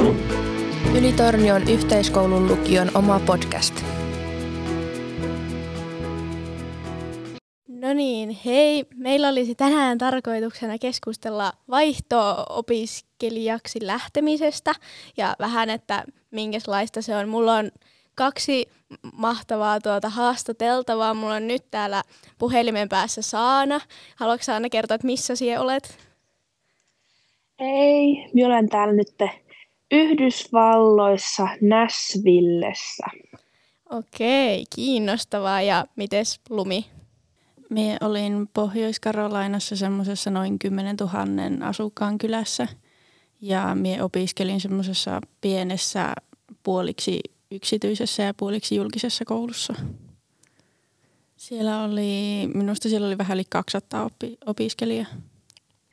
Assu. 0.00 0.14
Ylitornion 0.98 1.68
yhteiskoulun 1.68 2.48
lukion 2.48 2.90
oma 2.94 3.20
podcast. 3.26 3.74
No 7.68 7.92
niin, 7.92 8.36
hei. 8.44 8.84
Meillä 8.94 9.28
olisi 9.28 9.54
tänään 9.54 9.98
tarkoituksena 9.98 10.78
keskustella 10.78 11.52
vaihto-opiskelijaksi 11.70 13.86
lähtemisestä 13.86 14.74
ja 15.16 15.36
vähän, 15.38 15.70
että 15.70 16.04
minkälaista 16.30 17.02
se 17.02 17.16
on. 17.16 17.28
Mulla 17.28 17.54
on 17.54 17.70
kaksi 18.14 18.68
mahtavaa 19.12 19.80
tuota 19.80 20.08
haastateltavaa. 20.08 21.14
Mulla 21.14 21.34
on 21.34 21.48
nyt 21.48 21.64
täällä 21.70 22.02
puhelimen 22.38 22.88
päässä 22.88 23.22
Saana. 23.22 23.80
Haluatko 24.16 24.44
Saana 24.44 24.68
kertoa, 24.68 24.94
että 24.94 25.06
missä 25.06 25.36
sinä 25.36 25.60
olet? 25.60 25.98
Hei, 27.60 28.30
minä 28.34 28.48
olen 28.48 28.68
täällä 28.68 28.94
nyt 28.94 29.08
Yhdysvalloissa 29.90 31.48
Nashvillessä. 31.60 33.06
Okei, 33.90 34.64
kiinnostavaa. 34.74 35.62
Ja 35.62 35.84
mites 35.96 36.40
Lumi? 36.50 36.86
Mie 37.70 37.96
olin 38.00 38.48
Pohjois-Karolainassa 38.54 39.76
semmoisessa 39.76 40.30
noin 40.30 40.58
10 40.58 40.96
000 40.96 41.66
asukkaan 41.68 42.18
kylässä 42.18 42.68
ja 43.40 43.74
mie 43.74 44.02
opiskelin 44.02 44.60
semmoisessa 44.60 45.20
pienessä 45.40 46.14
puoliksi 46.62 47.20
yksityisessä 47.50 48.22
ja 48.22 48.34
puoliksi 48.34 48.76
julkisessa 48.76 49.24
koulussa. 49.24 49.74
Siellä 51.36 51.82
oli, 51.82 52.46
minusta 52.54 52.88
siellä 52.88 53.06
oli 53.06 53.18
vähän 53.18 53.36
yli 53.36 53.44
200 53.48 54.04
opi- 54.04 54.38
opiskelijaa. 54.46 55.06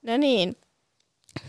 No 0.03 0.17
niin. 0.17 0.55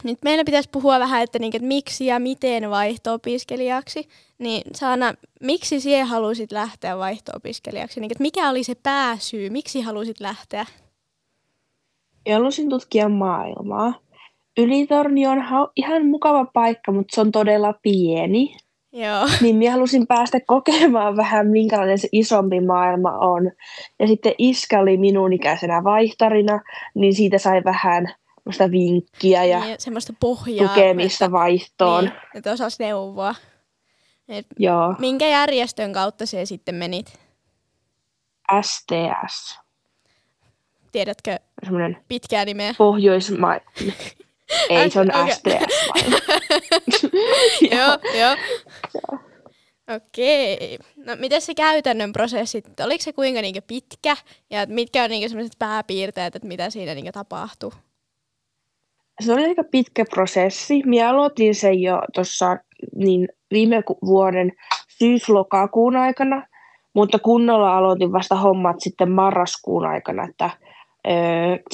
Nyt 0.05 0.19
meillä 0.25 0.45
pitäisi 0.45 0.69
puhua 0.73 0.99
vähän, 0.99 1.23
että, 1.23 1.39
niin, 1.39 1.57
että 1.57 1.69
miksi 1.69 2.07
ja 2.07 2.19
miten 2.19 2.71
vaihto-opiskelijaksi. 2.71 4.09
Niin 4.39 4.63
Saana, 4.75 5.15
miksi 5.41 5.81
sinä 5.81 6.05
halusit 6.05 6.53
lähteä 6.53 6.99
vaihto-opiskelijaksi? 6.99 8.01
Niin, 8.01 8.13
että 8.13 8.23
mikä 8.23 8.51
oli 8.51 8.65
se 8.65 8.75
pääsyy? 8.83 9.51
Miksi 9.51 9.81
halusit 9.81 10.21
lähteä? 10.21 10.67
Ja 12.27 12.35
halusin 12.35 12.69
tutkia 12.71 13.09
maailmaa. 13.09 13.95
Ylitorni 14.59 15.27
on 15.27 15.41
ha- 15.41 15.73
ihan 15.77 16.07
mukava 16.07 16.45
paikka, 16.45 16.93
mutta 16.93 17.15
se 17.15 17.21
on 17.21 17.33
todella 17.33 17.75
pieni. 17.83 18.57
Joo. 18.93 19.27
Niin 19.43 19.57
minä 19.57 19.73
halusin 19.73 20.07
päästä 20.07 20.41
kokemaan 20.47 21.17
vähän, 21.17 21.47
minkälainen 21.47 21.99
se 21.99 22.09
isompi 22.13 22.61
maailma 22.61 23.11
on. 23.11 23.51
Ja 23.99 24.07
sitten 24.07 24.33
iskä 24.39 24.81
oli 24.81 24.97
minun 24.97 25.33
ikäisenä 25.33 25.85
vaihtarina, 25.85 26.61
niin 26.95 27.15
siitä 27.15 27.39
sai 27.39 27.65
vähän 27.65 28.15
semmoista 28.53 28.71
vinkkiä 28.71 29.45
ja 29.45 29.61
Niin, 29.61 29.77
semmoista 29.79 30.13
pohjaa. 30.21 30.69
tukemista 30.69 31.25
että, 31.25 31.33
vaihtoon. 31.33 32.05
Niin, 32.05 32.15
että 32.35 32.53
osasi 32.53 32.77
neuvoa. 32.83 33.35
Et 34.29 34.47
Joo, 34.59 34.95
minkä 34.99 35.29
järjestön 35.29 35.93
kautta 35.93 36.27
se 36.27 36.47
sitten 36.47 36.75
menit? 36.75 37.19
STS. 38.63 39.59
Tiedätkö 40.93 41.37
Semmoinen 41.65 42.05
pitkää 42.09 42.45
nimeä? 42.45 42.75
Pohjoisma... 42.79 43.49
Ei, 44.71 44.91
se 44.91 45.01
on 45.01 45.09
Okei. 45.17 45.35
STS. 45.35 45.45
vain. 45.45 46.23
joo, 47.79 47.99
joo. 48.19 48.37
Okei. 49.97 50.79
No 50.97 51.17
miten 51.19 51.41
se 51.43 51.55
käytännön 51.55 52.13
prosessi, 52.13 52.63
oliko 52.85 53.05
se 53.05 53.13
kuinka 53.13 53.43
niinku 53.43 53.61
pitkä 53.67 54.17
ja 54.51 54.67
mitkä 54.67 55.05
on 55.05 55.11
niinku 55.11 55.29
sellaiset 55.29 55.59
pääpiirteet, 55.59 56.37
että 56.37 56.49
mitä 56.49 56.71
siinä 56.71 56.95
niinku 56.95 57.13
tapahtuu? 57.13 57.73
Se 59.21 59.33
oli 59.33 59.45
aika 59.45 59.65
pitkä 59.65 60.05
prosessi. 60.11 60.83
Minä 60.87 61.11
aloitin 61.11 61.55
sen 61.55 61.81
jo 61.83 62.03
tuossa 62.15 62.57
niin 62.95 63.29
viime 63.51 63.83
vuoden 64.07 64.53
syys-lokakuun 64.89 65.97
aikana, 65.97 66.47
mutta 66.95 67.19
kunnolla 67.19 67.77
aloitin 67.77 68.13
vasta 68.13 68.35
hommat 68.35 68.77
sitten 68.79 69.11
marraskuun 69.11 69.87
aikana, 69.87 70.25
että 70.29 70.51
öö, 71.09 71.15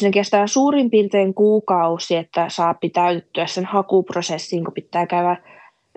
se 0.01 0.11
kestää 0.11 0.47
suurin 0.47 0.91
piirtein 0.91 1.35
kuukausi, 1.35 2.17
että 2.17 2.49
saa 2.49 2.75
täytettyä 2.93 3.47
sen 3.47 3.65
hakuprosessin, 3.65 4.65
kun 4.65 4.75
pitää 4.75 5.07
käydä 5.07 5.37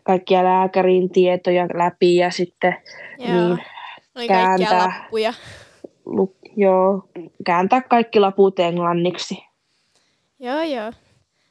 kaikkia 0.03 0.43
lääkärin 0.43 1.09
tietoja 1.09 1.67
läpi 1.73 2.15
ja 2.15 2.31
sitten 2.31 2.77
Joo. 3.19 3.29
niin, 3.29 3.59
Oli 4.15 4.27
kääntää. 4.27 4.87
lappuja. 4.87 5.33
lu, 6.05 6.35
joo, 6.55 7.09
kääntää 7.45 7.81
kaikki 7.81 8.19
laput 8.19 8.59
englanniksi. 8.59 9.43
Joo, 10.39 10.61
joo. 10.61 10.91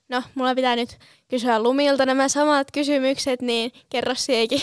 No, 0.08 0.22
mulla 0.34 0.54
pitää 0.54 0.76
nyt 0.76 0.98
kysyä 1.28 1.62
Lumilta 1.62 2.06
nämä 2.06 2.28
samat 2.28 2.70
kysymykset, 2.70 3.42
niin 3.42 3.72
kerro 3.90 4.14
siekin. 4.14 4.60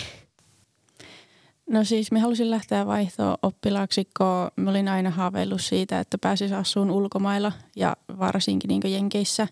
No 1.69 1.83
siis 1.83 2.11
me 2.11 2.19
halusin 2.19 2.51
lähteä 2.51 2.85
vaihtoon 2.85 3.37
oppilaaksi, 3.41 4.07
kun 4.17 4.51
mä 4.55 4.69
olin 4.69 4.87
aina 4.87 5.09
haaveillut 5.09 5.61
siitä, 5.61 5.99
että 5.99 6.17
pääsis 6.17 6.51
asuun 6.51 6.91
ulkomailla 6.91 7.51
ja 7.75 7.95
varsinkin 8.19 8.67
niin 8.67 8.93
Jenkeissä. 8.93 9.47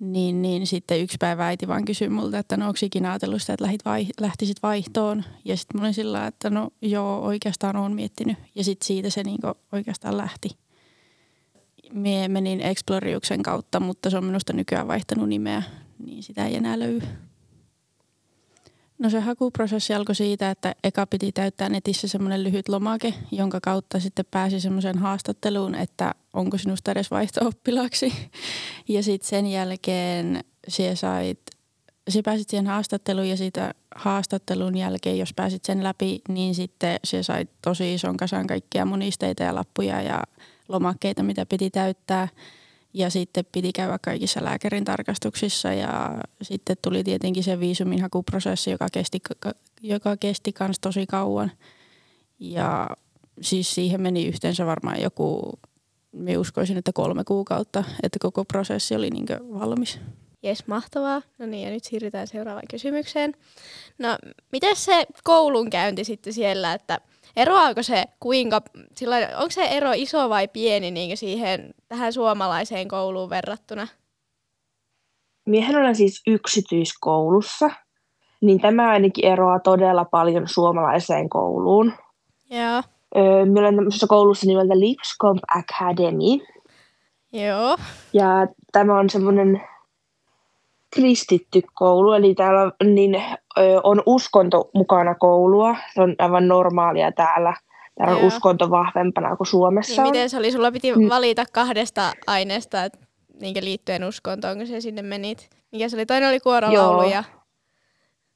Niin, 0.00 0.42
niin 0.42 0.66
sitten 0.66 1.00
yksi 1.00 1.16
päivä 1.20 1.46
äiti 1.46 1.68
vaan 1.68 1.84
kysyi 1.84 2.08
multa, 2.08 2.38
että 2.38 2.56
no 2.56 2.66
onko 2.66 2.78
ikinä 2.82 3.10
ajatellut 3.10 3.40
sitä, 3.40 3.52
että 3.52 3.64
lähit 3.64 3.84
vai, 3.84 4.06
lähtisit 4.20 4.56
vaihtoon. 4.62 5.24
Ja 5.44 5.56
sitten 5.56 5.80
mä 5.80 5.84
olin 5.84 5.94
sillä 5.94 6.26
että 6.26 6.50
no 6.50 6.70
joo, 6.82 7.20
oikeastaan 7.20 7.76
olen 7.76 7.92
miettinyt. 7.92 8.36
Ja 8.54 8.64
sitten 8.64 8.86
siitä 8.86 9.10
se 9.10 9.22
niin 9.22 9.40
oikeastaan 9.72 10.16
lähti. 10.16 10.61
Mie 11.92 12.28
menin 12.28 12.60
Exploriuksen 12.60 13.42
kautta, 13.42 13.80
mutta 13.80 14.10
se 14.10 14.16
on 14.16 14.24
minusta 14.24 14.52
nykyään 14.52 14.88
vaihtanut 14.88 15.28
nimeä, 15.28 15.62
niin 15.98 16.22
sitä 16.22 16.46
ei 16.46 16.56
enää 16.56 16.78
löydy. 16.78 17.06
No 18.98 19.10
se 19.10 19.20
hakuprosessi 19.20 19.94
alkoi 19.94 20.14
siitä, 20.14 20.50
että 20.50 20.74
eka 20.84 21.06
piti 21.06 21.32
täyttää 21.32 21.68
netissä 21.68 22.08
semmoinen 22.08 22.44
lyhyt 22.44 22.68
lomake, 22.68 23.14
jonka 23.30 23.60
kautta 23.60 24.00
sitten 24.00 24.24
pääsi 24.30 24.60
semmoiseen 24.60 24.98
haastatteluun, 24.98 25.74
että 25.74 26.14
onko 26.32 26.58
sinusta 26.58 26.90
edes 26.90 27.10
vaihto-oppilaaksi. 27.10 28.12
Ja 28.88 29.02
sitten 29.02 29.28
sen 29.28 29.46
jälkeen 29.46 30.44
sie 30.68 30.96
sait, 30.96 31.40
sie 32.10 32.22
pääsit 32.22 32.48
siihen 32.50 32.66
haastatteluun 32.66 33.28
ja 33.28 33.36
siitä 33.36 33.74
haastattelun 33.94 34.76
jälkeen, 34.76 35.18
jos 35.18 35.34
pääsit 35.34 35.64
sen 35.64 35.84
läpi, 35.84 36.20
niin 36.28 36.54
sitten 36.54 37.00
sie 37.04 37.22
sait 37.22 37.50
tosi 37.62 37.94
ison 37.94 38.16
kasan 38.16 38.46
kaikkia 38.46 38.84
monisteita 38.84 39.42
ja 39.42 39.54
lappuja 39.54 40.02
ja 40.02 40.22
lomakkeita, 40.72 41.22
mitä 41.22 41.46
piti 41.46 41.70
täyttää. 41.70 42.28
Ja 42.94 43.10
sitten 43.10 43.44
piti 43.52 43.72
käydä 43.72 43.98
kaikissa 43.98 44.44
lääkärin 44.44 44.84
tarkastuksissa 44.84 45.72
ja 45.72 46.18
sitten 46.42 46.76
tuli 46.82 47.04
tietenkin 47.04 47.44
se 47.44 47.60
viisumin 47.60 48.02
hakuprosessi, 48.02 48.70
joka 48.70 48.86
kesti, 48.92 49.18
joka 49.82 50.16
kesti 50.16 50.52
kans 50.52 50.80
tosi 50.80 51.06
kauan. 51.06 51.52
Ja 52.38 52.88
siis 53.40 53.74
siihen 53.74 54.00
meni 54.00 54.26
yhteensä 54.26 54.66
varmaan 54.66 55.02
joku, 55.02 55.58
me 56.12 56.38
uskoisin, 56.38 56.76
että 56.76 56.92
kolme 56.92 57.24
kuukautta, 57.24 57.84
että 58.02 58.18
koko 58.18 58.44
prosessi 58.44 58.94
oli 58.94 59.10
niin 59.10 59.26
valmis. 59.60 60.00
Jes, 60.42 60.66
mahtavaa. 60.66 61.22
No 61.38 61.46
niin, 61.46 61.64
ja 61.64 61.70
nyt 61.70 61.84
siirrytään 61.84 62.26
seuraavaan 62.26 62.68
kysymykseen. 62.70 63.34
No, 63.98 64.18
miten 64.52 64.76
se 64.76 65.06
koulunkäynti 65.24 66.04
sitten 66.04 66.32
siellä, 66.32 66.74
että 66.74 67.00
eroaako 67.36 67.82
se 67.82 68.04
kuinka, 68.20 68.62
sillä 68.96 69.16
onko 69.36 69.50
se 69.50 69.62
ero 69.62 69.90
iso 69.94 70.28
vai 70.28 70.48
pieni 70.48 70.90
niin 70.90 71.16
siihen 71.16 71.74
tähän 71.88 72.12
suomalaiseen 72.12 72.88
kouluun 72.88 73.30
verrattuna? 73.30 73.88
Miehän 75.46 75.76
olen 75.76 75.94
siis 75.94 76.22
yksityiskoulussa, 76.26 77.70
niin 78.40 78.60
tämä 78.60 78.90
ainakin 78.90 79.24
eroaa 79.24 79.60
todella 79.60 80.04
paljon 80.04 80.48
suomalaiseen 80.48 81.28
kouluun. 81.28 81.92
Joo. 82.50 82.82
Öö, 83.16 83.44
minä 83.44 83.60
olen 83.60 83.74
tämmöisessä 83.74 84.06
koulussa 84.06 84.46
nimeltä 84.46 84.80
Lipscomb 84.80 85.40
Academy, 85.56 86.46
Joo. 87.32 87.76
ja 88.12 88.28
tämä 88.72 88.98
on 88.98 89.10
semmoinen 89.10 89.62
kristitty 90.94 91.62
koulu, 91.74 92.12
eli 92.12 92.34
täällä 92.34 92.62
on, 92.62 92.94
niin, 92.94 93.22
on 93.84 94.02
uskonto 94.06 94.70
mukana 94.74 95.14
koulua. 95.14 95.76
Se 95.94 96.02
on 96.02 96.14
aivan 96.18 96.48
normaalia 96.48 97.12
täällä. 97.12 97.54
Täällä 97.98 98.14
on 98.14 98.18
Joo. 98.20 98.26
uskonto 98.26 98.70
vahvempana 98.70 99.36
kuin 99.36 99.46
Suomessa. 99.46 99.92
Niin 99.92 100.00
on. 100.00 100.06
miten 100.06 100.30
se 100.30 100.36
oli? 100.36 100.52
Sulla 100.52 100.72
piti 100.72 100.92
Mm. 100.94 101.08
valita 101.08 101.44
kahdesta 101.52 102.12
aineesta 102.26 102.84
et, 102.84 102.98
niin 103.40 103.64
liittyen 103.64 104.04
uskontoon, 104.04 104.56
kun 104.56 104.66
se 104.66 104.80
sinne 104.80 105.02
menit. 105.02 105.50
Mikä 105.72 105.88
se 105.88 105.96
oli? 105.96 106.06
Toinen 106.06 106.28
oli 106.28 106.40
kuorolaulu 106.40 107.02
ja... 107.02 107.24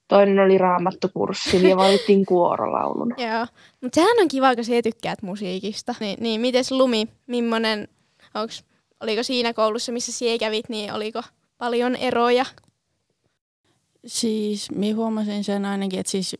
Toinen 0.08 0.38
oli 0.38 0.58
raamattokurssi 0.58 1.68
ja 1.68 1.76
valittiin 1.76 2.26
kuorolaulun. 2.32 3.14
Joo. 3.16 3.46
Mutta 3.80 3.94
sehän 3.94 4.16
on 4.20 4.28
kiva, 4.28 4.54
kun 4.54 4.64
sä 4.64 4.72
tykkäät 4.82 5.22
musiikista. 5.22 5.94
Niin, 6.00 6.16
niin 6.20 6.40
mites 6.40 6.72
Lumi, 6.72 7.08
millainen, 7.26 7.88
onks, 8.34 8.64
oliko 9.00 9.22
siinä 9.22 9.52
koulussa, 9.52 9.92
missä 9.92 10.12
sie 10.12 10.38
kävit, 10.38 10.68
niin 10.68 10.92
oliko 10.92 11.22
paljon 11.58 11.96
eroja? 11.96 12.44
Siis 14.06 14.70
minä 14.70 14.96
huomasin 14.96 15.44
sen 15.44 15.64
ainakin, 15.64 16.00
että 16.00 16.10
siis 16.10 16.36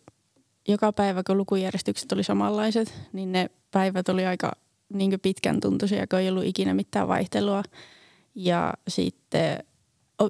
joka 0.68 0.92
päivä 0.92 1.22
kun 1.22 1.36
lukujärjestykset 1.36 2.12
oli 2.12 2.22
samanlaiset, 2.22 2.94
niin 3.12 3.32
ne 3.32 3.50
päivät 3.70 4.08
oli 4.08 4.26
aika 4.26 4.52
niin 4.92 5.20
pitkän 5.22 5.60
tuntuisia, 5.60 6.06
kun 6.06 6.18
ei 6.18 6.28
ollut 6.28 6.44
ikinä 6.44 6.74
mitään 6.74 7.08
vaihtelua. 7.08 7.62
Ja 8.34 8.74
sitten 8.88 9.64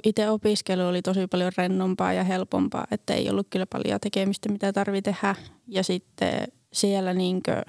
itse 0.02 0.30
opiskelu 0.30 0.82
oli 0.82 1.02
tosi 1.02 1.26
paljon 1.26 1.52
rennompaa 1.56 2.12
ja 2.12 2.24
helpompaa, 2.24 2.86
että 2.90 3.14
ei 3.14 3.30
ollut 3.30 3.46
kyllä 3.50 3.66
paljon 3.66 4.00
tekemistä, 4.00 4.48
mitä 4.48 4.72
tarvii 4.72 5.02
tehdä. 5.02 5.34
Ja 5.68 5.82
sitten 5.82 6.48
siellä, 6.72 7.14
niinkö, 7.14 7.62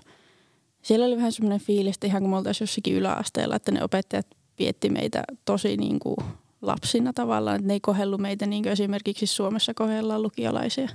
siellä 0.81 1.05
oli 1.05 1.15
vähän 1.15 1.31
semmoinen 1.31 1.59
fiilis, 1.59 1.95
että 1.95 2.07
ihan 2.07 2.21
kuin 2.21 2.29
me 2.29 2.37
oltaisiin 2.37 2.65
jossakin 2.65 2.95
yläasteella, 2.95 3.55
että 3.55 3.71
ne 3.71 3.83
opettajat 3.83 4.27
vietti 4.59 4.89
meitä 4.89 5.23
tosi 5.45 5.77
niin 5.77 5.99
kuin 5.99 6.17
lapsina 6.61 7.13
tavallaan, 7.13 7.55
että 7.55 7.67
ne 7.67 7.73
ei 7.73 7.79
kohellu 7.79 8.17
meitä 8.17 8.45
niin 8.45 8.63
kuin 8.63 8.73
esimerkiksi 8.73 9.27
Suomessa 9.27 9.73
kohdellaan 9.73 10.21
lukiolaisia. 10.21 10.87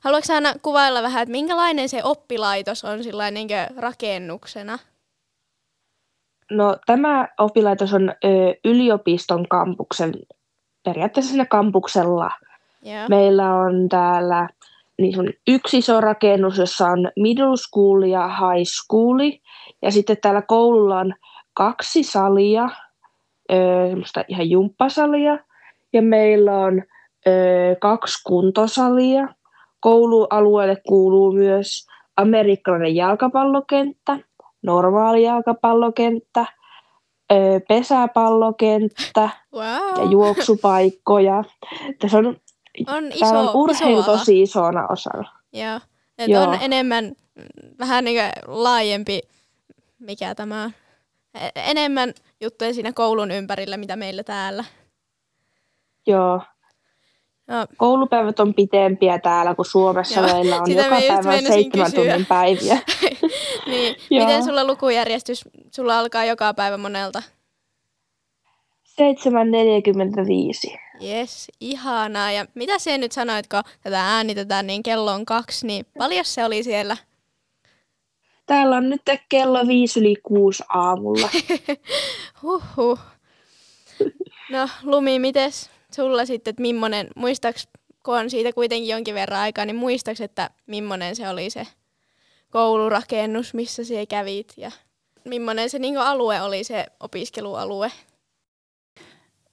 Haluatko 0.00 0.32
aina 0.32 0.54
kuvailla 0.62 1.02
vähän, 1.02 1.22
että 1.22 1.32
minkälainen 1.32 1.88
se 1.88 2.04
oppilaitos 2.04 2.84
on 2.84 2.98
niin 3.30 3.48
rakennuksena? 3.76 4.78
No 6.50 6.76
tämä 6.86 7.28
oppilaitos 7.38 7.94
on 7.94 8.08
ö, 8.08 8.18
yliopiston 8.64 9.48
kampuksen, 9.48 10.12
periaatteessa 10.84 11.30
siinä 11.30 11.44
kampuksella. 11.44 12.30
Yeah. 12.86 13.08
Meillä 13.08 13.54
on 13.54 13.88
täällä 13.88 14.48
niin 15.00 15.20
on 15.20 15.28
yksi 15.48 15.78
iso 15.78 16.00
rakennus, 16.00 16.58
jossa 16.58 16.86
on 16.86 17.10
middle 17.16 17.56
school 17.56 18.02
ja 18.02 18.28
high 18.28 18.68
school. 18.68 19.18
Ja 19.82 19.92
sitten 19.92 20.16
täällä 20.22 20.42
koululla 20.42 20.98
on 20.98 21.14
kaksi 21.54 22.02
salia, 22.02 22.68
ö, 23.52 24.24
ihan 24.28 24.50
jumppasalia. 24.50 25.38
Ja 25.92 26.02
meillä 26.02 26.58
on 26.58 26.82
ö, 27.26 27.30
kaksi 27.80 28.22
kuntosalia. 28.26 29.28
Koulualueelle 29.80 30.76
kuuluu 30.88 31.32
myös 31.32 31.86
amerikkalainen 32.16 32.96
jalkapallokenttä, 32.96 34.18
normaali 34.62 35.22
jalkapallokenttä, 35.22 36.46
pesäpallokenttä 37.68 39.28
wow. 39.54 40.04
ja 40.04 40.10
juoksupaikkoja. 40.10 41.44
Tässä 41.98 42.18
on, 42.18 42.26
on, 42.86 43.08
iso, 43.14 43.38
on 43.38 43.50
urheilu 43.54 44.00
iso 44.00 44.12
tosi 44.12 44.42
isona 44.42 44.86
osana. 44.88 45.32
Joo. 45.52 45.80
Et 46.18 46.28
Joo. 46.28 46.42
on 46.42 46.58
enemmän 46.60 47.04
mm, 47.04 47.42
vähän 47.78 48.04
niin 48.04 48.22
laajempi, 48.46 49.20
mikä 49.98 50.34
tämä 50.34 50.64
on, 50.64 50.70
enemmän 51.54 52.14
juttuja 52.40 52.74
siinä 52.74 52.92
koulun 52.92 53.30
ympärillä, 53.30 53.76
mitä 53.76 53.96
meillä 53.96 54.22
täällä. 54.22 54.64
Joo. 56.06 56.40
No. 57.46 57.66
Koulupäivät 57.76 58.40
on 58.40 58.54
pitempiä 58.54 59.18
täällä 59.18 59.54
kuin 59.54 59.66
Suomessa. 59.66 60.20
Joo. 60.20 60.32
Meillä 60.34 60.56
on 60.56 60.66
Sitä 60.70 60.82
joka 60.82 60.96
päivä 61.22 61.48
seitsemän 61.48 61.92
kysyä. 61.92 62.00
tunnin 62.04 62.26
päiviä. 62.26 62.78
niin. 63.66 63.96
Miten 64.24 64.44
sulla 64.44 64.64
lukujärjestys, 64.64 65.44
sulla 65.70 65.98
alkaa 65.98 66.24
joka 66.24 66.54
päivä 66.54 66.76
monelta? 66.76 67.22
7.45. 69.00 70.78
Yes, 71.02 71.48
ihanaa. 71.60 72.32
Ja 72.32 72.46
mitä 72.54 72.78
se 72.78 72.98
nyt 72.98 73.12
sanoit, 73.12 73.46
kun 73.46 73.62
tätä 73.80 74.06
äänitetään, 74.06 74.66
niin 74.66 74.82
kello 74.82 75.12
on 75.12 75.26
kaksi, 75.26 75.66
niin 75.66 75.86
paljon 75.98 76.24
se 76.24 76.44
oli 76.44 76.62
siellä? 76.62 76.96
Täällä 78.50 78.76
on 78.76 78.90
nyt 78.90 79.02
kello 79.28 79.66
viisi 79.66 80.00
yli 80.00 80.16
kuusi 80.22 80.62
aamulla. 80.68 81.28
Huhhuh. 82.42 82.98
No 84.50 84.68
Lumi, 84.82 85.18
mites 85.18 85.70
sulla 85.94 86.26
sitten, 86.26 86.50
että 86.50 86.62
millainen, 86.62 87.08
muistaaks, 87.16 87.68
kun 88.04 88.18
on 88.18 88.30
siitä 88.30 88.52
kuitenkin 88.52 88.88
jonkin 88.88 89.14
verran 89.14 89.40
aikaa, 89.40 89.64
niin 89.64 89.76
muistaaks, 89.76 90.20
että 90.20 90.50
millainen 90.66 91.16
se 91.16 91.28
oli 91.28 91.50
se 91.50 91.66
koulurakennus, 92.50 93.54
missä 93.54 93.84
siellä 93.84 94.06
kävit 94.06 94.52
ja 94.56 94.70
millainen 95.24 95.70
se 95.70 95.78
niin 95.78 95.98
alue 95.98 96.42
oli, 96.42 96.64
se 96.64 96.86
opiskelualue? 97.00 97.92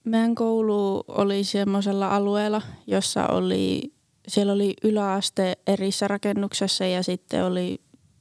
Meidän 0.04 0.34
koulu 0.34 1.04
oli 1.08 1.44
semmoisella 1.44 2.08
alueella, 2.08 2.62
jossa 2.86 3.26
oli, 3.26 3.92
siellä 4.28 4.52
oli 4.52 4.74
yläaste 4.84 5.56
erissä 5.66 6.08
rakennuksessa 6.08 6.84
ja 6.84 7.02
sitten 7.02 7.44
oli 7.44 7.80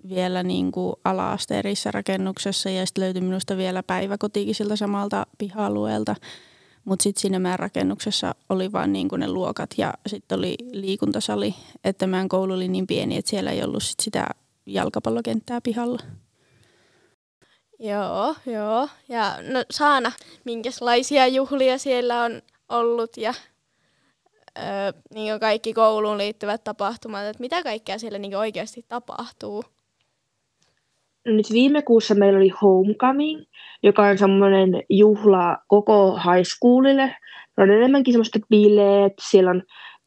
vielä 0.10 0.44
niin 0.44 0.72
kuin 0.72 0.96
ala-aste 1.04 1.60
erissä 1.60 1.92
rakennuksessa 1.92 2.70
ja 2.70 2.86
sitten 2.86 3.04
löytyi 3.04 3.22
minusta 3.22 3.58
vielä 3.58 3.84
päiväkotiikin 3.84 4.56
siltä 4.56 4.76
samalta 4.76 5.26
piha-alueelta. 5.38 6.16
Mutta 6.86 7.04
sitten 7.04 7.22
siinä 7.22 7.40
meidän 7.40 7.60
rakennuksessa 7.60 8.36
oli 8.50 8.72
vain 8.72 8.94
niin 8.94 9.08
ne 9.18 9.28
luokat 9.28 9.70
ja 9.78 9.94
sitten 10.08 10.38
oli 10.38 10.56
liikuntasali, 10.72 11.56
että 11.84 12.08
meidän 12.08 12.30
koulu 12.30 12.54
oli 12.54 12.68
niin 12.68 12.88
pieni, 12.88 13.18
että 13.18 13.30
siellä 13.30 13.52
ei 13.52 13.64
ollut 13.64 13.84
sit 13.84 14.00
sitä 14.00 14.28
jalkapallokenttää 14.66 15.62
pihalla. 15.62 16.00
Joo, 17.80 18.36
joo. 18.46 18.90
Ja 19.10 19.38
no 19.42 19.64
Saana, 19.72 20.12
minkälaisia 20.44 21.28
juhlia 21.28 21.78
siellä 21.78 22.24
on 22.24 22.42
ollut 22.70 23.18
ja 23.18 23.34
öö, 24.58 24.92
niin 25.14 25.40
kaikki 25.40 25.74
kouluun 25.74 26.18
liittyvät 26.18 26.64
tapahtumat, 26.64 27.26
että 27.26 27.42
mitä 27.42 27.64
kaikkea 27.64 28.00
siellä 28.00 28.20
niin 28.20 28.38
oikeasti 28.38 28.86
tapahtuu? 28.88 29.64
Nyt 31.28 31.54
viime 31.54 31.82
kuussa 31.82 32.16
meillä 32.16 32.38
oli 32.38 32.52
Homecoming, 32.62 33.44
joka 33.84 34.04
on 34.04 34.18
semmoinen 34.18 34.84
juhla 34.90 35.58
koko 35.68 36.16
high 36.16 36.48
schoolille. 36.58 37.16
Ne 37.58 37.64
on 37.64 37.72
enemmänkin 37.72 38.14
semmoista 38.14 38.40
bileet, 38.50 39.14
siellä 39.22 39.52
on 39.52 39.64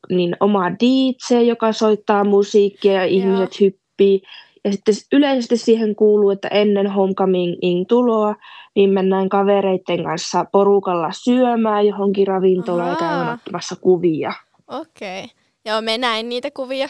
niin 0.08 0.36
oma 0.40 0.70
DJ, 0.70 1.42
joka 1.46 1.72
soittaa 1.72 2.24
musiikkia 2.24 2.92
ja 2.92 3.04
ihmiset 3.04 3.60
hyppii. 3.60 4.22
Ja 4.64 4.72
sitten 4.72 4.94
yleisesti 5.12 5.56
siihen 5.56 5.96
kuuluu, 5.96 6.30
että 6.30 6.48
ennen 6.48 6.86
homecomingin 6.86 7.86
tuloa, 7.86 8.34
niin 8.74 8.90
mennään 8.90 9.28
kavereiden 9.28 10.04
kanssa 10.04 10.44
porukalla 10.52 11.12
syömään 11.12 11.86
johonkin 11.86 12.26
ravintolaan 12.26 12.96
ja 13.00 13.32
ottamassa 13.32 13.76
kuvia. 13.76 14.32
Okei. 14.68 15.24
Okay. 15.24 15.36
Joo, 15.64 15.80
me 15.80 15.98
näin 15.98 16.28
niitä 16.28 16.50
kuvia. 16.50 16.88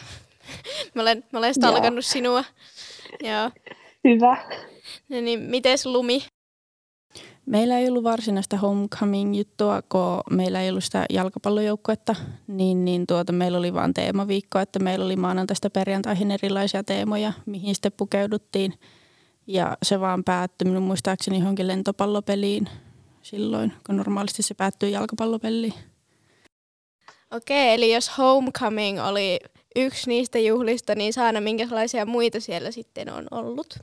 mä 0.94 1.02
olen, 1.02 1.24
mä 1.32 1.38
olen 1.38 1.54
stalkannut 1.54 2.04
sinua. 2.04 2.44
Joo. 3.22 3.50
Hyvä. 4.04 4.48
No 5.08 5.20
niin, 5.20 5.40
mites 5.40 5.86
Lumi? 5.86 6.22
Meillä 7.46 7.78
ei 7.78 7.88
ollut 7.88 8.04
varsinaista 8.04 8.56
homecoming-juttua, 8.56 9.82
kun 9.82 10.20
meillä 10.30 10.62
ei 10.62 10.70
ollut 10.70 10.84
sitä 10.84 11.06
jalkapallojoukkuetta, 11.10 12.14
niin, 12.46 12.84
niin 12.84 13.06
tuota, 13.06 13.32
meillä 13.32 13.58
oli 13.58 13.74
vain 13.74 13.94
teemaviikko, 13.94 14.58
että 14.58 14.78
meillä 14.78 15.04
oli 15.04 15.16
maanantaista 15.16 15.70
perjantaihin 15.70 16.30
erilaisia 16.30 16.84
teemoja, 16.84 17.32
mihin 17.46 17.74
sitten 17.74 17.92
pukeuduttiin. 17.96 18.74
Ja 19.46 19.76
se 19.82 20.00
vaan 20.00 20.24
päättyi 20.24 20.68
minun 20.68 20.82
muistaakseni 20.82 21.38
johonkin 21.38 21.66
lentopallopeliin 21.66 22.68
silloin, 23.22 23.72
kun 23.86 23.96
normaalisti 23.96 24.42
se 24.42 24.54
päättyy 24.54 24.88
jalkapallopeliin. 24.88 25.74
Okei, 27.30 27.74
eli 27.74 27.94
jos 27.94 28.18
homecoming 28.18 29.00
oli 29.06 29.38
yksi 29.76 30.10
niistä 30.10 30.38
juhlista, 30.38 30.94
niin 30.94 31.12
Saana, 31.12 31.40
minkälaisia 31.40 32.06
muita 32.06 32.40
siellä 32.40 32.70
sitten 32.70 33.12
on 33.12 33.26
ollut? 33.30 33.78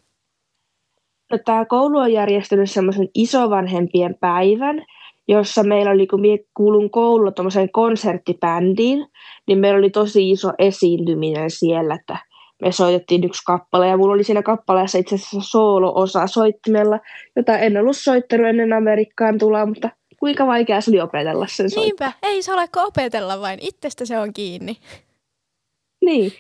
No, 1.31 1.37
tämä 1.45 1.65
koulu 1.65 1.97
on 1.97 2.13
järjestänyt 2.13 2.71
semmoisen 2.71 3.09
isovanhempien 3.15 4.15
päivän, 4.19 4.85
jossa 5.27 5.63
meillä 5.63 5.91
oli, 5.91 6.07
kun 6.07 6.21
minä 6.21 6.43
kuulun 6.53 6.89
koululla 6.89 7.31
tuommoiseen 7.31 7.71
konserttibändiin, 7.71 9.05
niin 9.47 9.59
meillä 9.59 9.77
oli 9.79 9.89
tosi 9.89 10.31
iso 10.31 10.51
esiintyminen 10.59 11.51
siellä, 11.51 11.95
että 11.95 12.17
me 12.61 12.71
soitettiin 12.71 13.23
yksi 13.23 13.43
kappale 13.45 13.87
ja 13.87 13.97
mulla 13.97 14.13
oli 14.13 14.23
siinä 14.23 14.43
kappaleessa 14.43 14.97
itse 14.97 15.15
asiassa 15.15 15.39
soolo-osa 15.41 16.27
soittimella, 16.27 16.99
jota 17.35 17.57
en 17.57 17.77
ollut 17.77 17.97
soittanut 17.97 18.47
ennen 18.47 18.73
Amerikkaan 18.73 19.37
tuloa, 19.37 19.65
mutta 19.65 19.89
kuinka 20.19 20.47
vaikea 20.47 20.81
se 20.81 20.91
oli 20.91 21.01
opetella 21.01 21.47
sen 21.49 21.69
Niinpä, 21.75 22.11
ei 22.23 22.41
se 22.41 22.53
ole 22.53 22.67
opetella 22.75 23.41
vain, 23.41 23.59
itsestä 23.61 24.05
se 24.05 24.19
on 24.19 24.33
kiinni. 24.33 24.77
Niin. 26.05 26.31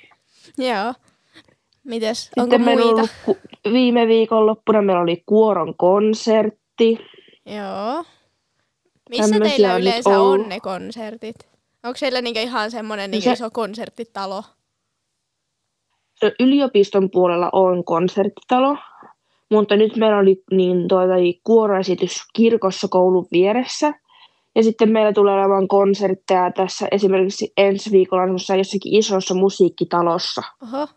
Joo. 0.57 0.93
Mites, 1.87 2.23
Sitten 2.23 2.43
onko 2.43 2.57
meillä 2.57 2.85
muita? 2.85 3.01
Ollut, 3.01 3.11
ku, 3.25 3.37
viime 3.71 4.07
viikonloppuna 4.07 4.81
meillä 4.81 5.01
oli 5.01 5.23
kuoron 5.25 5.75
konsertti. 5.77 6.97
Joo. 7.45 8.03
Missä 9.09 9.31
Tämmöisiä 9.31 9.49
teillä 9.49 9.73
on 9.73 9.81
yleensä 9.81 10.09
on, 10.09 10.41
on 10.41 10.49
ne 10.49 10.59
konsertit? 10.59 11.35
Onko 11.83 11.97
siellä 11.97 12.21
niinku 12.21 12.39
ihan 12.39 12.71
semmoinen 12.71 13.11
niinku 13.11 13.23
se, 13.23 13.33
iso 13.33 13.49
konserttitalo? 13.53 14.43
Yliopiston 16.39 17.09
puolella 17.11 17.49
on 17.53 17.83
konserttitalo, 17.83 18.77
mutta 19.51 19.75
nyt 19.75 19.95
meillä 19.95 20.17
oli 20.17 20.43
niin 20.51 20.87
tuota, 20.87 21.13
kuoroesitys 21.43 22.17
kirkossa 22.33 22.87
koulun 22.87 23.27
vieressä. 23.31 23.93
Ja 24.55 24.63
sitten 24.63 24.91
meillä 24.91 25.13
tulee 25.13 25.33
olemaan 25.33 25.67
konsertteja 25.67 26.51
tässä 26.51 26.87
esimerkiksi 26.91 27.53
ensi 27.57 27.91
viikolla 27.91 28.23
jossakin 28.57 28.95
isossa 28.95 29.33
musiikkitalossa. 29.33 30.41
Oho, 30.63 30.87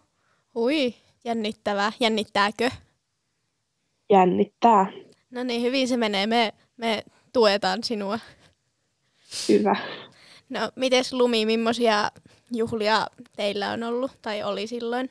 hui, 0.55 0.95
jännittävää. 1.25 1.93
Jännittääkö? 2.01 2.71
Jännittää. 4.11 4.93
No 5.31 5.43
niin, 5.43 5.63
hyvin 5.63 5.89
se 5.89 5.97
menee. 5.97 6.27
Me, 6.27 6.53
me 6.77 7.05
tuetaan 7.33 7.85
sinua. 7.85 8.19
Hyvä. 9.49 9.77
No, 10.49 10.71
mites 10.77 11.13
Lumi, 11.13 11.47
millaisia 11.47 12.11
juhlia 12.53 13.07
teillä 13.37 13.71
on 13.71 13.83
ollut 13.83 14.13
tai 14.23 14.43
oli 14.43 14.67
silloin? 14.67 15.11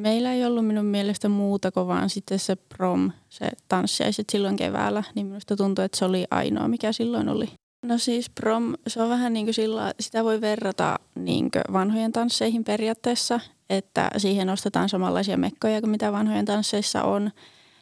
Meillä 0.00 0.32
ei 0.32 0.44
ollut 0.44 0.66
minun 0.66 0.84
mielestä 0.84 1.28
muuta 1.28 1.72
kuin 1.72 1.86
vaan 1.86 2.10
sitten 2.10 2.38
se 2.38 2.56
prom, 2.56 3.10
se 3.28 3.48
tanssiaiset 3.68 4.30
silloin 4.30 4.56
keväällä, 4.56 5.02
niin 5.14 5.26
minusta 5.26 5.56
tuntui, 5.56 5.84
että 5.84 5.98
se 5.98 6.04
oli 6.04 6.24
ainoa, 6.30 6.68
mikä 6.68 6.92
silloin 6.92 7.28
oli. 7.28 7.48
No 7.82 7.98
siis 7.98 8.30
prom, 8.30 8.74
se 8.86 9.02
on 9.02 9.08
vähän 9.08 9.32
niin 9.32 9.46
kuin 9.46 9.54
sillä, 9.54 9.94
sitä 10.00 10.24
voi 10.24 10.40
verrata 10.40 10.98
niin 11.14 11.50
kuin 11.50 11.62
vanhojen 11.72 12.12
tansseihin 12.12 12.64
periaatteessa, 12.64 13.40
että 13.70 14.10
siihen 14.16 14.48
ostetaan 14.48 14.88
samanlaisia 14.88 15.36
mekkoja 15.36 15.80
kuin 15.80 15.90
mitä 15.90 16.12
vanhojen 16.12 16.44
tansseissa 16.44 17.02
on. 17.02 17.30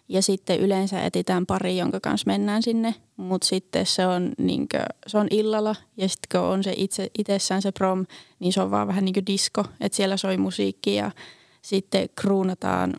Ja 0.08 0.22
sitten 0.22 0.60
yleensä 0.60 1.02
etitään 1.02 1.46
pari, 1.46 1.76
jonka 1.76 2.00
kanssa 2.00 2.26
mennään 2.26 2.62
sinne, 2.62 2.94
mutta 3.16 3.46
sitten 3.46 3.86
se 3.86 4.06
on, 4.06 4.32
niin 4.38 4.68
kuin, 4.68 4.82
se 5.06 5.18
on 5.18 5.26
illalla 5.30 5.76
ja 5.96 6.08
sitten 6.08 6.40
kun 6.40 6.48
on 6.48 6.64
se 6.64 6.74
itse, 6.76 7.10
itsessään 7.18 7.62
se 7.62 7.72
prom, 7.72 8.06
niin 8.38 8.52
se 8.52 8.60
on 8.60 8.70
vaan 8.70 8.88
vähän 8.88 9.04
niin 9.04 9.12
kuin 9.12 9.26
disco, 9.26 9.64
että 9.80 9.96
siellä 9.96 10.16
soi 10.16 10.36
musiikki 10.36 10.94
ja 10.94 11.10
sitten 11.62 12.08
kruunataan 12.20 12.94